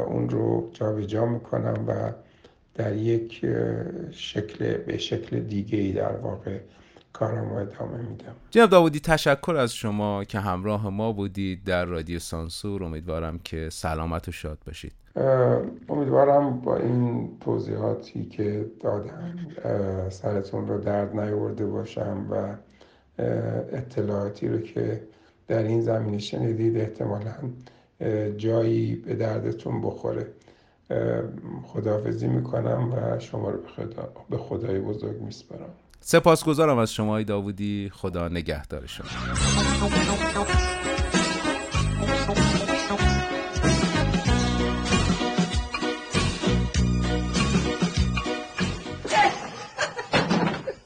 اون 0.08 0.30
رو 0.30 0.70
جابجا 0.74 1.06
جا 1.06 1.26
می‌کنم 1.26 1.86
و 1.88 2.12
در 2.76 2.96
یک 2.96 3.46
شکل 4.12 4.78
به 4.78 4.98
شکل 4.98 5.40
دیگه 5.40 5.78
ای 5.78 5.92
در 5.92 6.16
واقع 6.16 6.60
کارم 7.20 7.50
رو 7.50 7.56
ادامه 7.56 7.98
میدم. 7.98 8.36
جناب 8.52 8.70
داودی 8.70 9.00
تشکر 9.00 9.56
از 9.56 9.74
شما 9.74 10.24
که 10.24 10.40
همراه 10.40 10.90
ما 10.90 11.12
بودید 11.12 11.64
در 11.64 11.86
رادیو 11.86 12.20
سانسور. 12.20 12.84
امیدوارم 12.84 13.40
که 13.40 13.70
سلامت 13.72 14.28
و 14.28 14.32
شاد 14.32 14.58
باشید. 14.66 14.92
امیدوارم 15.90 16.62
با 16.62 16.78
این 16.78 17.30
توضیحاتی 17.40 18.26
که 18.26 18.66
دادم 18.80 19.36
سرتون 20.10 20.68
رو 20.68 20.82
درد 20.82 21.20
نیورده 21.20 21.66
باشم 21.66 22.28
و 22.32 22.56
اطلاعاتی 23.72 24.48
رو 24.48 24.60
که 24.60 25.02
در 25.48 25.64
این 25.64 25.82
زمینه 25.82 26.18
شنیدید 26.18 26.78
احتمالا 26.78 27.34
جایی 28.38 28.96
به 28.96 29.16
دردتون 29.16 29.82
بخوره. 29.82 30.28
خداحافظی 31.64 32.28
می‌کنم 32.28 32.94
و 32.94 33.20
شما 33.20 33.50
رو 33.50 33.62
به, 33.62 33.68
خدا 33.68 34.10
به 34.30 34.38
خدای 34.38 34.80
بزرگ 34.80 35.22
میسپارم. 35.22 35.70
سپاسگزارم 36.08 36.78
از 36.78 36.94
شما 36.94 37.24
داوودی. 37.24 37.92
خدا 37.94 38.28
نگهدار 38.28 38.88
شما. 38.88 39.08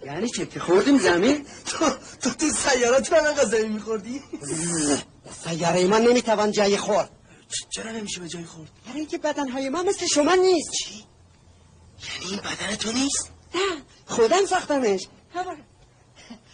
یعنی 0.06 0.30
چه 0.30 0.46
که 0.46 0.60
خوردیم 0.60 0.98
زمین؟ 0.98 1.46
تو 1.66 1.86
تو 2.22 2.30
تو 2.30 2.46
سیارات 2.50 3.14
من 3.14 3.20
غذایی 3.20 3.68
میخوردی؟ 3.70 4.22
سیاره 5.44 5.88
من 5.88 6.02
نمی‌توان 6.02 6.52
جای 6.52 6.78
خورد. 6.78 7.10
چرا 7.70 7.92
نمیشه 7.92 8.22
به 8.22 8.28
جای 8.28 8.44
خورد؟ 8.44 8.70
یعنی 8.88 9.00
اینکه 9.00 9.18
بدنهای 9.18 9.70
ما 9.70 9.84
مثل 9.84 10.06
شما 10.06 10.34
نیست. 10.36 10.72
چی؟ 10.72 10.94
یعنی 10.94 12.32
این 12.32 12.40
بدن 12.40 12.76
تو 12.76 12.92
نیست؟ 12.92 13.32
نه. 13.56 13.60
خودم 14.10 14.46
ساختمش. 14.46 15.08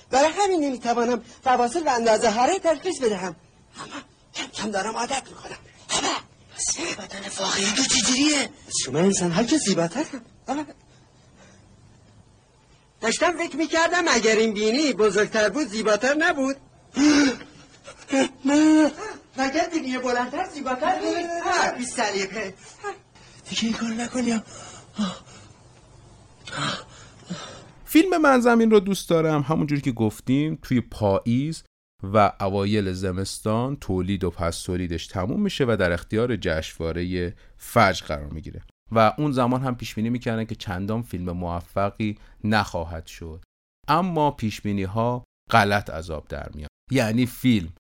برای 0.09 0.31
همین 0.39 0.63
نمی‌توانم 0.63 1.21
فواصل 1.43 1.83
و 1.87 1.89
اندازه 1.89 2.31
ها 2.31 2.45
را 2.45 2.59
تشخیص 2.59 2.99
بدهم. 3.01 3.35
اما 3.77 4.01
کم 4.33 4.47
کم 4.47 4.71
دارم 4.71 4.95
عادت 4.95 5.23
می‌کنم. 5.27 5.57
پس 6.55 6.77
بدن 6.77 7.29
واقعی 7.39 7.65
تو 7.65 7.83
چجوریه 7.83 8.49
شما 8.85 8.99
انسان 8.99 9.31
ها 9.31 9.43
که 9.43 9.57
زیباتر 9.57 10.05
داشتم 13.01 13.37
فکر 13.37 13.55
می‌کردم 13.55 14.03
اگر 14.07 14.35
این 14.35 14.53
بینی 14.53 14.93
بزرگتر 14.93 15.49
بود 15.49 15.67
زیباتر 15.67 16.13
نبود. 16.13 16.55
نه. 18.45 18.91
مگر 19.37 19.69
بینی 19.69 19.97
بلندتر 19.97 20.49
زیباتر 20.53 20.99
بود؟ 20.99 21.77
بی 21.77 21.85
سلیقه 21.85 22.53
دیگه 23.49 23.63
این 23.63 23.73
کار 23.73 23.89
نکنیم. 23.89 24.43
فیلم 27.95 28.21
من 28.21 28.39
زمین 28.39 28.71
رو 28.71 28.79
دوست 28.79 29.10
دارم. 29.10 29.41
همونجوری 29.41 29.81
که 29.81 29.91
گفتیم 29.91 30.60
توی 30.62 30.81
پاییز 30.81 31.63
و 32.03 32.31
اوایل 32.41 32.91
زمستان 32.91 33.75
تولید 33.75 34.23
و 34.23 34.29
پس 34.29 34.63
تولیدش 34.63 35.08
تموم 35.08 35.41
میشه 35.41 35.65
و 35.67 35.77
در 35.79 35.91
اختیار 35.91 36.36
جشنواره 36.36 37.36
فجر 37.58 38.05
قرار 38.05 38.29
می‌گیره. 38.29 38.63
و 38.91 39.13
اون 39.17 39.31
زمان 39.31 39.62
هم 39.62 39.75
پیش 39.75 39.95
بینی 39.95 40.10
می‌کردن 40.10 40.45
که 40.45 40.55
چندان 40.55 41.01
فیلم 41.01 41.31
موفقی 41.31 42.17
نخواهد 42.43 43.05
شد. 43.05 43.43
اما 43.88 44.31
پیش 44.31 44.62
بینی 44.62 44.84
ها 44.84 45.23
غلط 45.51 45.89
عذاب 45.89 46.27
در 46.27 46.49
میاد. 46.53 46.69
یعنی 46.91 47.25
فیلم 47.25 47.73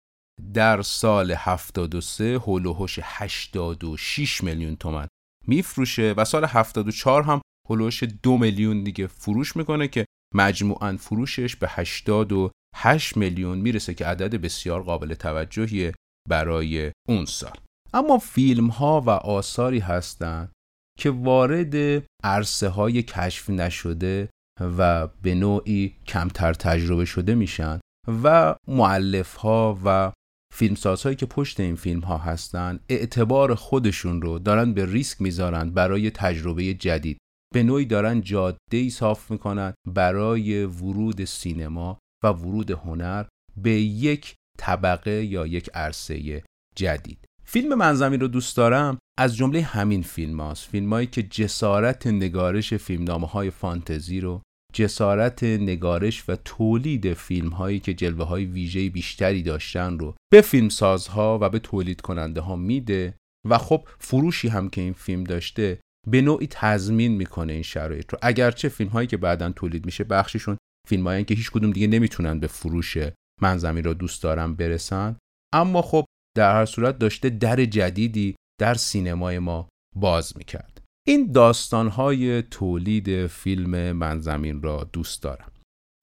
در 0.53 0.81
سال 0.81 1.31
73 1.31 2.35
هولوهوش 2.35 2.99
86 3.03 4.43
میلیون 4.43 4.75
تومن 4.75 5.07
میفروشه 5.47 6.13
و 6.17 6.25
سال 6.25 6.45
74 6.45 7.23
هم 7.23 7.41
هولوش 7.69 8.03
دو 8.03 8.37
میلیون 8.37 8.83
دیگه 8.83 9.07
فروش 9.07 9.55
می‌کنه 9.55 9.87
که 9.87 10.05
مجموعا 10.35 10.97
فروشش 10.97 11.55
به 11.55 11.67
88 11.69 13.17
میلیون 13.17 13.57
می‌رسه 13.57 13.93
که 13.93 14.05
عدد 14.05 14.35
بسیار 14.35 14.83
قابل 14.83 15.13
توجهیه 15.13 15.93
برای 16.29 16.91
اون 17.09 17.25
سال. 17.25 17.57
اما 17.93 18.17
فیلم 18.17 18.67
ها 18.67 19.01
و 19.01 19.09
آثاری 19.09 19.79
هستند 19.79 20.51
که 20.99 21.11
وارد 21.11 22.03
عرصه 22.23 22.69
های 22.69 23.03
کشف 23.03 23.49
نشده 23.49 24.29
و 24.61 25.07
به 25.07 25.35
نوعی 25.35 25.95
کمتر 26.07 26.53
تجربه 26.53 27.05
شده 27.05 27.35
میشن 27.35 27.79
و 28.23 28.55
معلف 28.67 29.35
ها 29.35 29.79
و 29.85 30.11
فیلمسازهایی 30.53 31.15
که 31.15 31.25
پشت 31.25 31.59
این 31.59 31.75
فیلم 31.75 31.99
ها 31.99 32.17
هستن 32.17 32.79
اعتبار 32.89 33.55
خودشون 33.55 34.21
رو 34.21 34.39
دارن 34.39 34.73
به 34.73 34.85
ریسک 34.85 35.21
می‌ذارن 35.21 35.69
برای 35.69 36.11
تجربه 36.11 36.73
جدید. 36.73 37.17
به 37.55 37.63
نوعی 37.63 37.85
دارن 37.85 38.21
جاده 38.21 38.57
ای 38.71 38.89
صاف 38.89 39.31
می‌کنن 39.31 39.73
برای 39.87 40.65
ورود 40.65 41.25
سینما 41.25 41.99
و 42.23 42.27
ورود 42.27 42.71
هنر 42.71 43.25
به 43.57 43.71
یک 43.81 44.35
طبقه 44.57 45.25
یا 45.25 45.47
یک 45.47 45.69
عرصه 45.73 46.43
جدید. 46.75 47.25
فیلم 47.43 47.73
منظمی 47.73 48.17
رو 48.17 48.27
دوست 48.27 48.57
دارم 48.57 48.97
از 49.19 49.35
جمله 49.35 49.61
همین 49.61 50.01
فیلم 50.01 50.41
هاست. 50.41 50.69
فیلم 50.69 50.93
هایی 50.93 51.07
که 51.07 51.23
جسارت 51.23 52.07
نگارش 52.07 52.73
فیلمنامه 52.73 53.27
های 53.27 53.49
فانتزی 53.49 54.19
رو 54.19 54.41
جسارت 54.73 55.43
نگارش 55.43 56.29
و 56.29 56.35
تولید 56.35 57.13
فیلم 57.13 57.49
هایی 57.49 57.79
که 57.79 57.93
جلوه 57.93 58.25
های 58.25 58.45
ویژه 58.45 58.89
بیشتری 58.89 59.43
داشتن 59.43 59.99
رو 59.99 60.15
به 60.31 60.41
فیلمسازها 60.41 61.39
و 61.41 61.49
به 61.49 61.59
تولید 61.59 62.01
کننده 62.01 62.41
ها 62.41 62.55
میده 62.55 63.17
و 63.49 63.57
خب 63.57 63.87
فروشی 63.99 64.47
هم 64.47 64.69
که 64.69 64.81
این 64.81 64.93
فیلم 64.93 65.23
داشته 65.23 65.79
به 66.07 66.21
نوعی 66.21 66.47
تضمین 66.51 67.11
می‌کنه 67.11 67.53
این 67.53 67.61
شرایط 67.61 68.13
رو. 68.13 68.19
اگرچه 68.21 68.69
فیلم 68.69 68.89
هایی 68.89 69.07
که 69.07 69.17
بعدا 69.17 69.51
تولید 69.51 69.85
میشه 69.85 70.03
بخششون 70.03 70.57
فیلم 70.87 71.07
هایی 71.07 71.23
که 71.23 71.35
هیچ 71.35 71.51
کدوم 71.51 71.71
دیگه 71.71 71.87
نمی‌تونن 71.87 72.39
به 72.39 72.47
فروش 72.47 72.97
من 73.41 73.57
زمین 73.57 73.83
رو 73.83 73.93
دوست 73.93 74.23
دارم 74.23 74.55
برسن. 74.55 75.15
اما 75.53 75.81
خب 75.81 76.05
در 76.37 76.55
هر 76.55 76.65
صورت 76.65 76.99
داشته 76.99 77.29
در 77.29 77.65
جدیدی 77.65 78.35
در 78.61 78.73
سینمای 78.73 79.39
ما 79.39 79.69
باز 79.95 80.37
می‌کرد. 80.37 80.81
این 81.07 81.31
داستانهای 81.31 82.41
تولید 82.41 83.27
فیلم 83.27 83.91
من 83.91 84.19
زمین 84.19 84.61
را 84.61 84.89
دوست 84.93 85.23
دارم. 85.23 85.51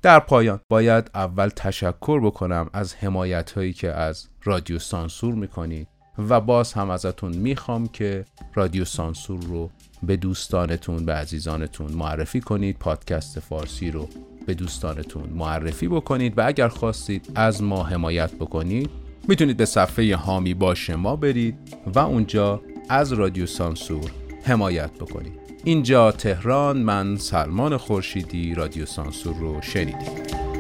در 0.03 0.21
پایان 0.21 0.61
باید 0.71 1.11
اول 1.15 1.49
تشکر 1.49 2.21
بکنم 2.21 2.71
از 2.73 2.95
حمایت 2.95 3.51
هایی 3.51 3.73
که 3.73 3.93
از 3.93 4.29
رادیو 4.45 4.79
سانسور 4.79 5.35
می‌کنید 5.35 5.89
و 6.19 6.41
باز 6.41 6.73
هم 6.73 6.91
ازتون 6.91 7.37
می‌خوام 7.37 7.89
که 7.89 8.25
رادیو 8.55 8.85
سانسور 8.85 9.43
رو 9.43 9.71
به 10.03 10.17
دوستانتون 10.17 11.05
به 11.05 11.13
عزیزانتون 11.13 11.93
معرفی 11.93 12.41
کنید. 12.41 12.79
پادکست 12.79 13.41
فارسی 13.41 13.91
رو 13.91 14.09
به 14.47 14.55
دوستانتون 14.55 15.29
معرفی 15.35 15.89
بکنید 15.89 16.39
و 16.39 16.47
اگر 16.47 16.69
خواستید 16.69 17.31
از 17.35 17.63
ما 17.63 17.83
حمایت 17.83 18.35
بکنید 18.35 18.91
می‌تونید 19.29 19.57
به 19.57 19.65
صفحه 19.65 20.17
هامی 20.17 20.55
باش 20.55 20.91
ما 20.91 21.17
برید 21.17 21.57
و 21.95 21.99
اونجا 21.99 22.61
از 22.89 23.13
رادیو 23.13 23.47
سانسور 23.47 24.11
حمایت 24.45 24.91
بکنید. 24.91 25.33
اینجا 25.65 26.13
تهران 26.13 26.79
من 26.79 27.17
سلمان 27.17 27.77
خورشیدی 27.77 28.55
رادیو 28.55 28.87
سانسور 28.87 29.37
رو 29.37 29.63
شنیدید. 29.63 30.52